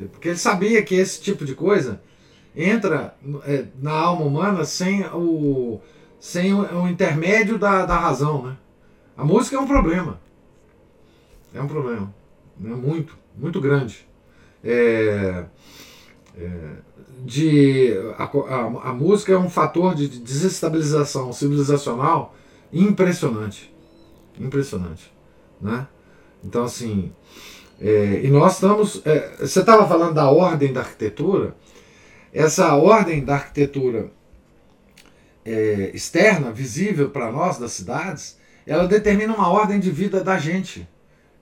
[0.01, 2.01] É, porque ele sabia que esse tipo de coisa
[2.55, 5.80] entra é, na alma humana sem o,
[6.20, 8.47] sem o, o intermédio da, da razão.
[8.47, 8.58] Né?
[9.16, 10.20] A música é um problema.
[11.53, 12.14] É um problema.
[12.58, 12.76] Né?
[12.76, 14.08] Muito, muito grande.
[14.64, 15.46] É,
[16.38, 16.50] é,
[17.24, 22.36] de, a, a, a música é um fator de desestabilização civilizacional
[22.74, 23.74] impressionante
[24.40, 25.12] impressionante,
[25.62, 25.88] né?
[26.44, 27.12] Então assim,
[27.80, 29.02] É, e nós estamos.
[29.06, 31.56] É, você estava falando da ordem da arquitetura.
[32.34, 34.12] Essa ordem da arquitetura
[35.46, 40.88] é, externa, visível para nós das cidades, ela determina uma ordem de vida da gente,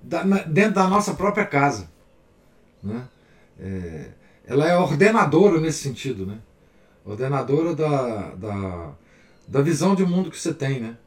[0.05, 1.89] da, dentro da nossa própria casa.
[2.81, 3.07] Né?
[3.59, 4.09] É,
[4.45, 6.37] ela é ordenadora nesse sentido, né?
[7.03, 8.91] ordenadora da, da,
[9.47, 10.79] da visão de mundo que você tem.
[10.79, 10.97] Né?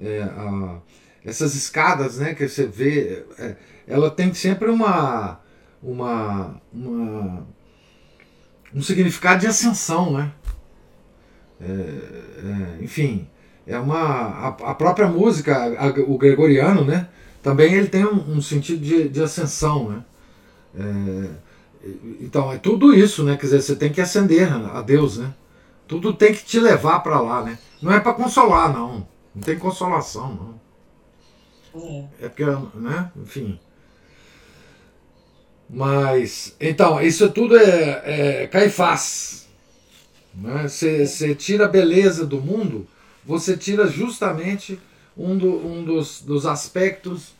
[0.00, 0.78] É, é a,
[1.24, 3.56] essas escadas né, que você vê, é,
[3.86, 5.40] ela tem sempre uma,
[5.82, 7.46] uma, uma,
[8.74, 10.12] um significado de ascensão.
[10.12, 10.32] Né?
[11.60, 13.28] É, é, enfim,
[13.66, 17.08] é uma a, a própria música, a, o gregoriano, né?
[17.46, 20.04] Também ele tem um, um sentido de, de ascensão, né?
[20.76, 21.30] É,
[22.20, 23.36] então é tudo isso, né?
[23.36, 25.32] Quer dizer, você tem que ascender a Deus, né?
[25.86, 27.56] Tudo tem que te levar para lá, né?
[27.80, 29.06] Não é para consolar, não.
[29.32, 30.58] Não tem consolação,
[31.72, 31.80] não.
[31.80, 32.24] É.
[32.24, 32.44] é porque,
[32.74, 33.12] né?
[33.16, 33.60] Enfim.
[35.70, 39.46] Mas, então, isso tudo é, é Caifás.
[40.34, 40.66] Né?
[40.66, 42.88] Você tira a beleza do mundo,
[43.24, 44.80] você tira justamente
[45.16, 47.34] um, do, um dos, dos aspectos,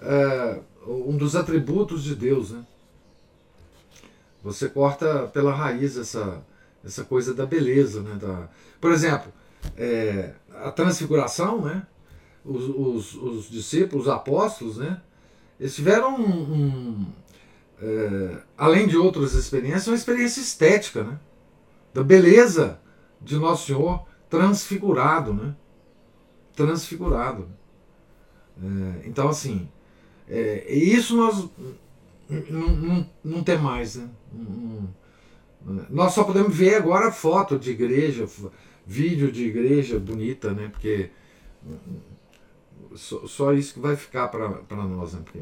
[0.00, 2.50] é, um dos atributos de Deus.
[2.50, 2.64] Né?
[4.42, 6.42] Você corta pela raiz essa,
[6.84, 8.02] essa coisa da beleza.
[8.02, 8.14] Né?
[8.20, 8.48] Da,
[8.80, 9.32] por exemplo,
[9.76, 11.86] é, a transfiguração, né?
[12.44, 15.02] Os, os, os, discípulos, os apóstolos, né?
[15.60, 17.06] eles tiveram um, um
[17.82, 21.02] é, além de outras experiências, uma experiência estética.
[21.02, 21.18] Né?
[21.92, 22.78] da beleza
[23.20, 25.54] de Nosso Senhor transfigurado, né?
[26.58, 27.48] Transfigurado.
[28.60, 29.68] É, então, assim,
[30.28, 31.48] é, isso nós
[32.28, 34.08] não, não, não tem mais, né?
[35.88, 38.26] nós só podemos ver agora foto de igreja,
[38.84, 40.68] vídeo de igreja bonita, né?
[40.68, 41.10] Porque
[42.94, 45.20] só, só isso que vai ficar para nós, né?
[45.24, 45.40] Porque,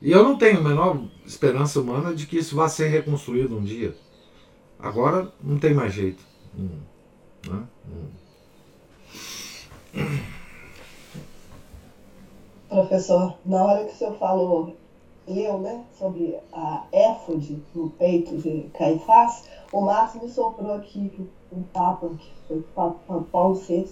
[0.00, 3.62] e eu não tenho a menor esperança humana de que isso vá ser reconstruído um
[3.62, 3.94] dia.
[4.78, 6.22] Agora não tem mais jeito.
[6.56, 6.78] Hum,
[7.46, 7.62] né?
[7.90, 8.08] hum.
[12.68, 14.76] Professor, na hora que o senhor falou,
[15.26, 21.10] leu, né, sobre a éfode no peito de Caifás, o Márcio me soprou aqui
[21.50, 23.88] o Papa, que foi o Papa Paulo VI.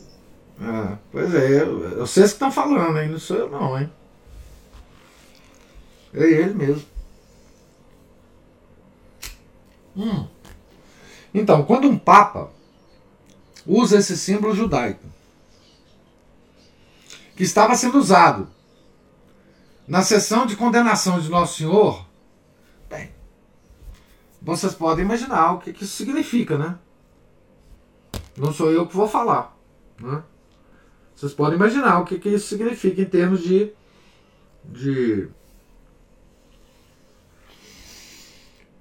[0.61, 3.09] Ah, pois é, eu, eu sei que estão falando, hein?
[3.09, 3.91] Não sou eu não, hein?
[6.15, 6.87] É ele mesmo.
[9.97, 10.27] Hum.
[11.33, 12.51] Então, quando um Papa
[13.67, 15.05] usa esse símbolo judaico,
[17.35, 18.56] que estava sendo usado
[19.87, 22.07] na sessão de condenação de Nosso Senhor,
[22.89, 23.11] bem,
[24.43, 26.79] vocês podem imaginar o que, que isso significa, né?
[28.37, 29.57] Não sou eu que vou falar.
[30.01, 30.23] Né?
[31.15, 33.73] Vocês podem imaginar o que, que isso significa em termos de,
[34.65, 35.29] de,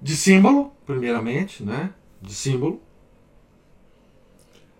[0.02, 1.94] de símbolo, primeiramente, né?
[2.20, 2.82] de símbolo.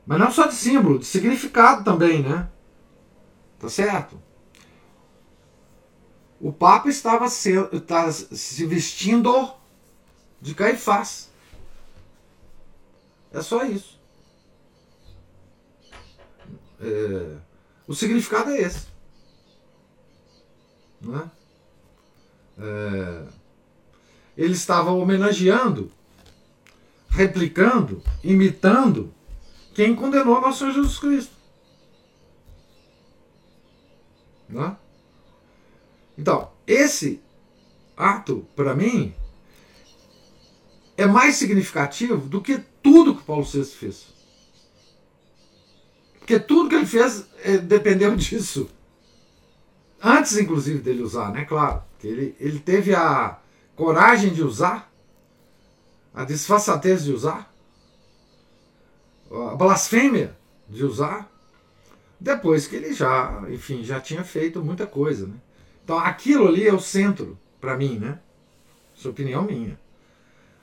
[0.06, 2.48] Mas não só de símbolo, de significado também, né?
[3.58, 4.20] Tá certo?
[6.40, 7.52] O Papa estava se,
[7.86, 9.52] tá se vestindo
[10.40, 11.30] de Caifás.
[13.32, 13.98] É só isso.
[16.80, 17.36] É,
[17.86, 18.86] o significado é esse.
[21.00, 21.30] Né?
[22.58, 23.22] É,
[24.36, 25.90] ele estava homenageando
[27.16, 29.12] replicando, imitando
[29.74, 31.34] quem condenou nosso Senhor Jesus Cristo.
[34.50, 34.76] Né?
[36.16, 37.20] Então, esse
[37.96, 39.14] ato, para mim,
[40.96, 44.06] é mais significativo do que tudo que Paulo VI fez.
[46.18, 48.68] Porque tudo que ele fez é, dependeu disso.
[50.02, 51.44] Antes, inclusive, dele usar, né?
[51.44, 51.82] Claro.
[52.02, 53.38] Ele, ele teve a
[53.74, 54.90] coragem de usar
[56.16, 57.52] a disfarçatez de usar,
[59.30, 60.34] a blasfêmia
[60.66, 61.30] de usar,
[62.18, 65.26] depois que ele já, enfim, já tinha feito muita coisa.
[65.26, 65.34] Né?
[65.86, 68.18] Então aquilo ali é o centro, para mim, né?
[69.04, 69.78] É opinião minha.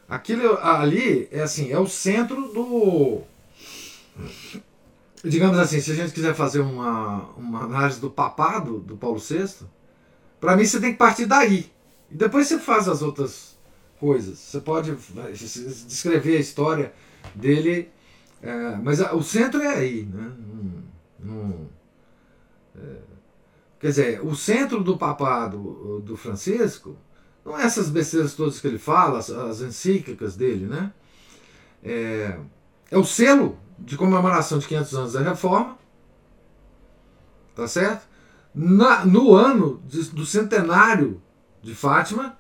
[0.10, 3.22] Aquilo ali é assim, é o centro do.
[5.24, 9.66] Digamos assim, se a gente quiser fazer uma, uma análise do papado do Paulo VI,
[10.42, 11.72] para mim você tem que partir daí.
[12.12, 13.58] E depois você faz as outras
[14.02, 14.38] coisas.
[14.38, 14.94] Você pode
[15.88, 16.94] descrever a história
[17.34, 17.90] dele,
[18.42, 20.04] é, mas o centro é aí.
[20.04, 20.34] Né?
[22.76, 23.13] é,
[23.84, 26.96] quer dizer, o centro do papado do Francisco
[27.44, 30.94] não é essas besteiras todas que ele fala, as, as encíclicas dele, né?
[31.84, 32.40] É,
[32.90, 35.78] é o selo de comemoração de 500 anos da Reforma,
[37.54, 38.08] tá certo?
[38.56, 41.22] Na, no ano de, do centenário
[41.62, 42.38] de Fátima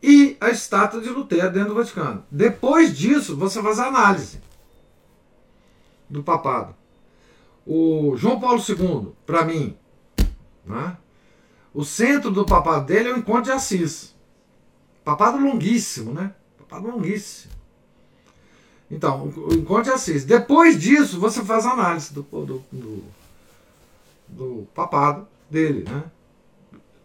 [0.00, 2.24] e a estátua de Lutero dentro do Vaticano.
[2.30, 4.40] Depois disso, você faz a análise
[6.08, 6.76] do papado.
[7.66, 9.76] O João Paulo II, para mim,
[10.66, 10.96] né,
[11.72, 14.14] o centro do papado dele é o encontro de Assis.
[15.04, 16.34] Papado longuíssimo, né?
[16.58, 17.52] Papado longuíssimo.
[18.90, 20.24] Então, o encontro de Assis.
[20.24, 23.04] Depois disso, você faz a análise do, do, do,
[24.26, 26.04] do papado dele, né?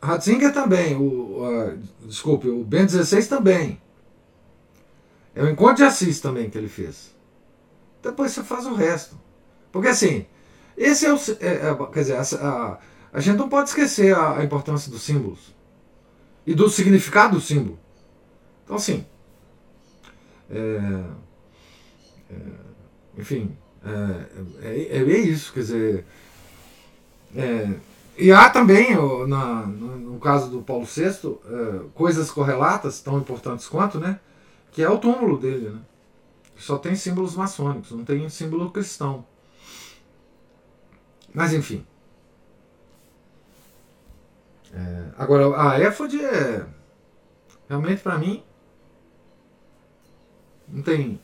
[0.01, 3.79] Ratzinger também, o, desculpe, o Ben 16 também.
[5.35, 7.13] É o encontro de Assis também que ele fez.
[8.01, 9.19] Depois você faz o resto.
[9.71, 10.25] Porque assim,
[10.75, 11.17] esse é o.
[11.39, 12.79] É, é, quer dizer, a, a,
[13.11, 15.53] a, gente não pode esquecer a, a, importância dos símbolos
[16.45, 17.79] e do significado do símbolo.
[18.63, 19.05] Então, assim.
[20.49, 21.03] É,
[22.29, 22.35] é
[23.17, 23.55] enfim,
[23.85, 24.25] é,
[24.63, 26.05] é, é, isso, quer dizer.
[28.17, 28.95] e há também,
[29.27, 31.37] na, no, caso do Paulo VI,
[31.93, 34.19] coisas correlatas, tão importantes quanto, né?
[34.71, 35.79] Que é o túmulo dele, né?
[36.57, 39.25] Só tem símbolos maçônicos, não tem símbolo cristão.
[41.33, 41.85] Mas enfim.
[44.73, 46.65] É, agora, a éfode é.
[47.67, 48.43] Realmente, para mim,
[50.67, 51.19] não tem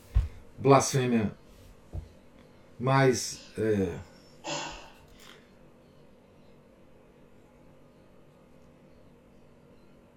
[0.58, 1.32] blasfêmia
[2.78, 3.52] mais.
[3.58, 3.98] É,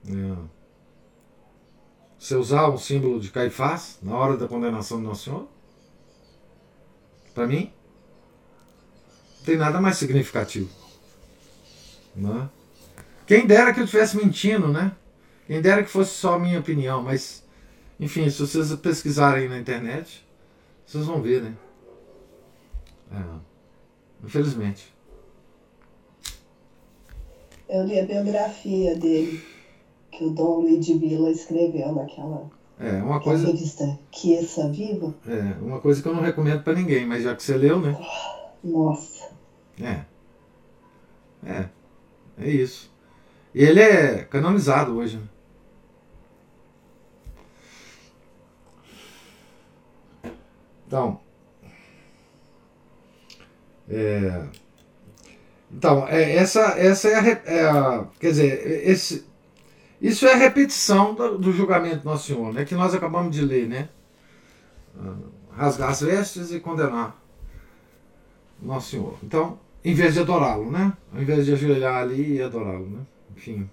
[0.08, 0.38] é,
[2.18, 5.48] você usar um símbolo de Caifás na hora da condenação do Nosso Senhor,
[7.34, 7.74] para mim,
[9.38, 10.70] não tem nada mais significativo.
[12.16, 12.50] Né?
[13.32, 14.92] Quem dera que eu estivesse mentindo, né?
[15.48, 17.42] Quem dera que fosse só a minha opinião, mas,
[17.98, 20.28] enfim, se vocês pesquisarem na internet,
[20.86, 21.54] vocês vão ver, né?
[23.10, 23.24] É,
[24.26, 24.94] infelizmente.
[27.70, 29.42] Eu li a biografia dele,
[30.12, 33.48] que o Dom Luiz de Vila escreveu naquela é, uma coisa.
[33.48, 35.16] Revista Quiesa Viva.
[35.26, 37.98] É, uma coisa que eu não recomendo para ninguém, mas já que você leu, né?
[38.62, 39.32] Nossa.
[39.82, 40.02] É.
[41.46, 41.70] É.
[42.38, 42.92] É isso.
[43.54, 45.18] Ele é canonizado hoje.
[45.18, 45.24] Né?
[50.88, 51.20] Então.
[53.90, 54.46] É,
[55.72, 59.26] então, é, essa, essa é a, é Quer dizer, esse,
[60.02, 63.42] isso é a repetição do, do julgamento do Nosso Senhor, né, que nós acabamos de
[63.42, 63.90] ler, né?
[65.00, 65.16] Ah,
[65.56, 67.18] rasgar as vestes e condenar
[68.62, 69.18] Nosso Senhor.
[69.24, 70.94] Então, em vez de adorá-lo, né?
[71.14, 73.00] Ao invés de ajoelhar ali e adorá-lo, né?
[73.42, 73.68] Enfim.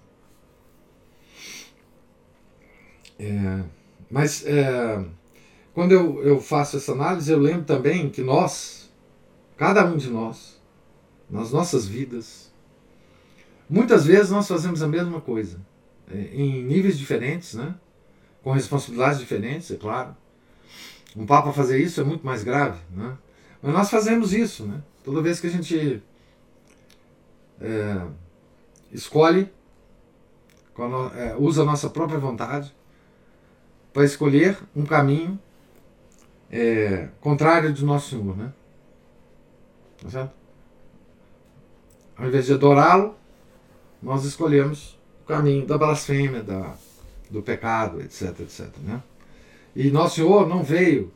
[3.19, 3.63] É,
[4.09, 5.05] mas é,
[5.75, 8.89] quando eu, eu faço essa análise, eu lembro também que nós,
[9.55, 10.59] cada um de nós,
[11.29, 12.51] nas nossas vidas,
[13.69, 15.59] muitas vezes nós fazemos a mesma coisa,
[16.11, 17.75] é, em níveis diferentes, né?
[18.41, 20.15] com responsabilidades diferentes, é claro.
[21.15, 23.15] Um Papa fazer isso é muito mais grave, né?
[23.61, 24.81] mas nós fazemos isso, né?
[25.03, 26.01] Toda vez que a gente
[27.61, 28.07] é,
[28.91, 29.51] escolhe,
[31.37, 32.73] usa a nossa própria vontade
[33.93, 35.39] para escolher um caminho
[36.51, 38.53] é, contrário do nosso Senhor, né?
[40.01, 40.31] Tá certo?
[42.17, 43.15] Ao invés de adorá-lo,
[44.01, 46.73] nós escolhemos o caminho da blasfêmia, da,
[47.29, 49.01] do pecado, etc, etc, né?
[49.75, 51.11] E Nosso Senhor não veio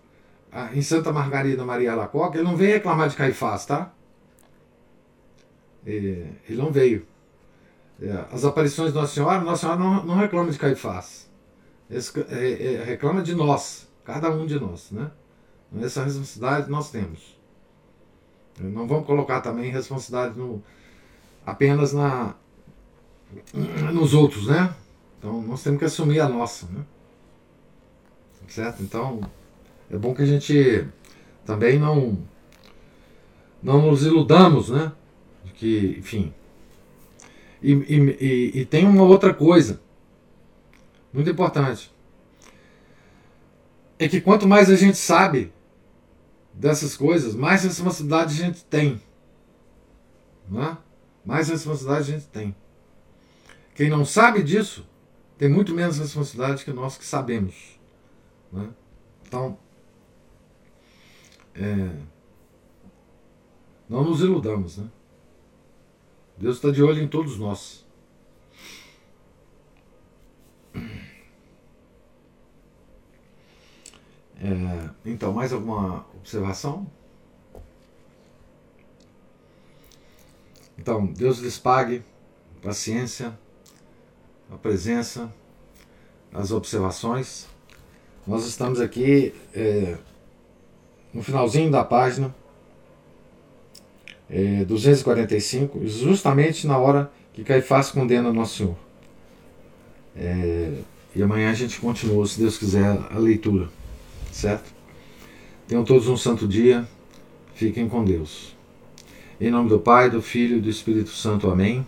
[0.74, 3.92] em Santa Margarida Maria Alacoque, ele não veio reclamar de Caifás, tá?
[5.86, 7.06] Ele não veio.
[8.02, 11.30] É, as aparições de Nossa Senhora, Nossa Senhora não, não reclama de Caifás.
[11.90, 15.12] É, é, reclama de nós, cada um de nós, né?
[15.82, 17.38] Essa responsabilidade nós temos.
[18.60, 20.62] Não vamos colocar também responsabilidade no,
[21.46, 22.36] apenas na,
[23.92, 24.74] nos outros, né?
[25.18, 26.84] Então nós temos que assumir a nossa, né?
[28.48, 28.84] Certo?
[28.84, 29.22] Então
[29.90, 30.88] é bom que a gente
[31.46, 32.18] também não
[33.62, 34.92] não nos iludamos, né?
[35.46, 36.34] De que, enfim.
[37.64, 39.82] E, e, e, e tem uma outra coisa
[41.14, 41.92] muito importante.
[43.98, 45.54] É que quanto mais a gente sabe
[46.54, 49.02] dessas coisas, mais responsabilidade a gente tem.
[50.50, 50.78] Não é?
[51.24, 52.54] Mais responsabilidade a gente tem.
[53.74, 54.86] Quem não sabe disso
[55.38, 57.80] tem muito menos responsabilidade que nós que sabemos.
[58.52, 58.70] Né?
[59.26, 59.58] Então,
[61.56, 61.96] é,
[63.88, 64.88] não nos iludamos, né?
[66.38, 67.86] Deus está de olho em todos nós.
[74.44, 76.86] É, então, mais alguma observação?
[80.78, 82.04] Então, Deus lhes pague
[82.62, 83.38] paciência,
[84.52, 85.34] a presença,
[86.34, 87.48] as observações.
[88.26, 89.98] Nós estamos aqui é,
[91.14, 92.36] no finalzinho da página
[94.30, 98.76] é, 245, justamente na hora que Caifás condena Nosso Senhor.
[100.16, 100.72] É,
[101.16, 103.70] e amanhã a gente continua, se Deus quiser, a leitura.
[104.32, 104.74] Certo?
[105.68, 106.88] Tenham todos um santo dia.
[107.54, 108.56] Fiquem com Deus.
[109.40, 111.50] Em nome do Pai, do Filho e do Espírito Santo.
[111.50, 111.86] Amém.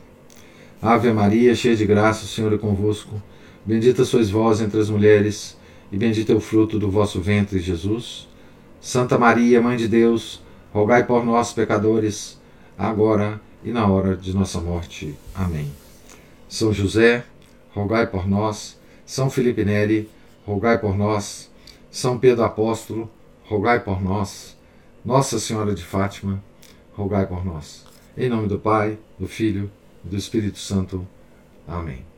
[0.82, 3.22] Ave Maria, cheia de graça, o Senhor é convosco.
[3.66, 5.58] Bendita sois vós entre as mulheres,
[5.92, 8.28] e bendito é o fruto do vosso ventre, Jesus.
[8.80, 10.44] Santa Maria, Mãe de Deus,
[10.76, 12.38] rogai por nós, pecadores,
[12.78, 15.16] agora e na hora de nossa morte.
[15.34, 15.72] Amém.
[16.50, 17.24] São José,
[17.74, 18.78] rogai por nós.
[19.06, 20.10] São Felipe Neri,
[20.46, 21.50] rogai por nós.
[21.90, 23.10] São Pedro Apóstolo,
[23.46, 24.58] rogai por nós.
[25.06, 26.44] Nossa Senhora de Fátima,
[26.94, 27.86] rogai por nós.
[28.18, 29.72] Em nome do Pai, do Filho
[30.04, 31.08] e do Espírito Santo.
[31.66, 32.15] Amém.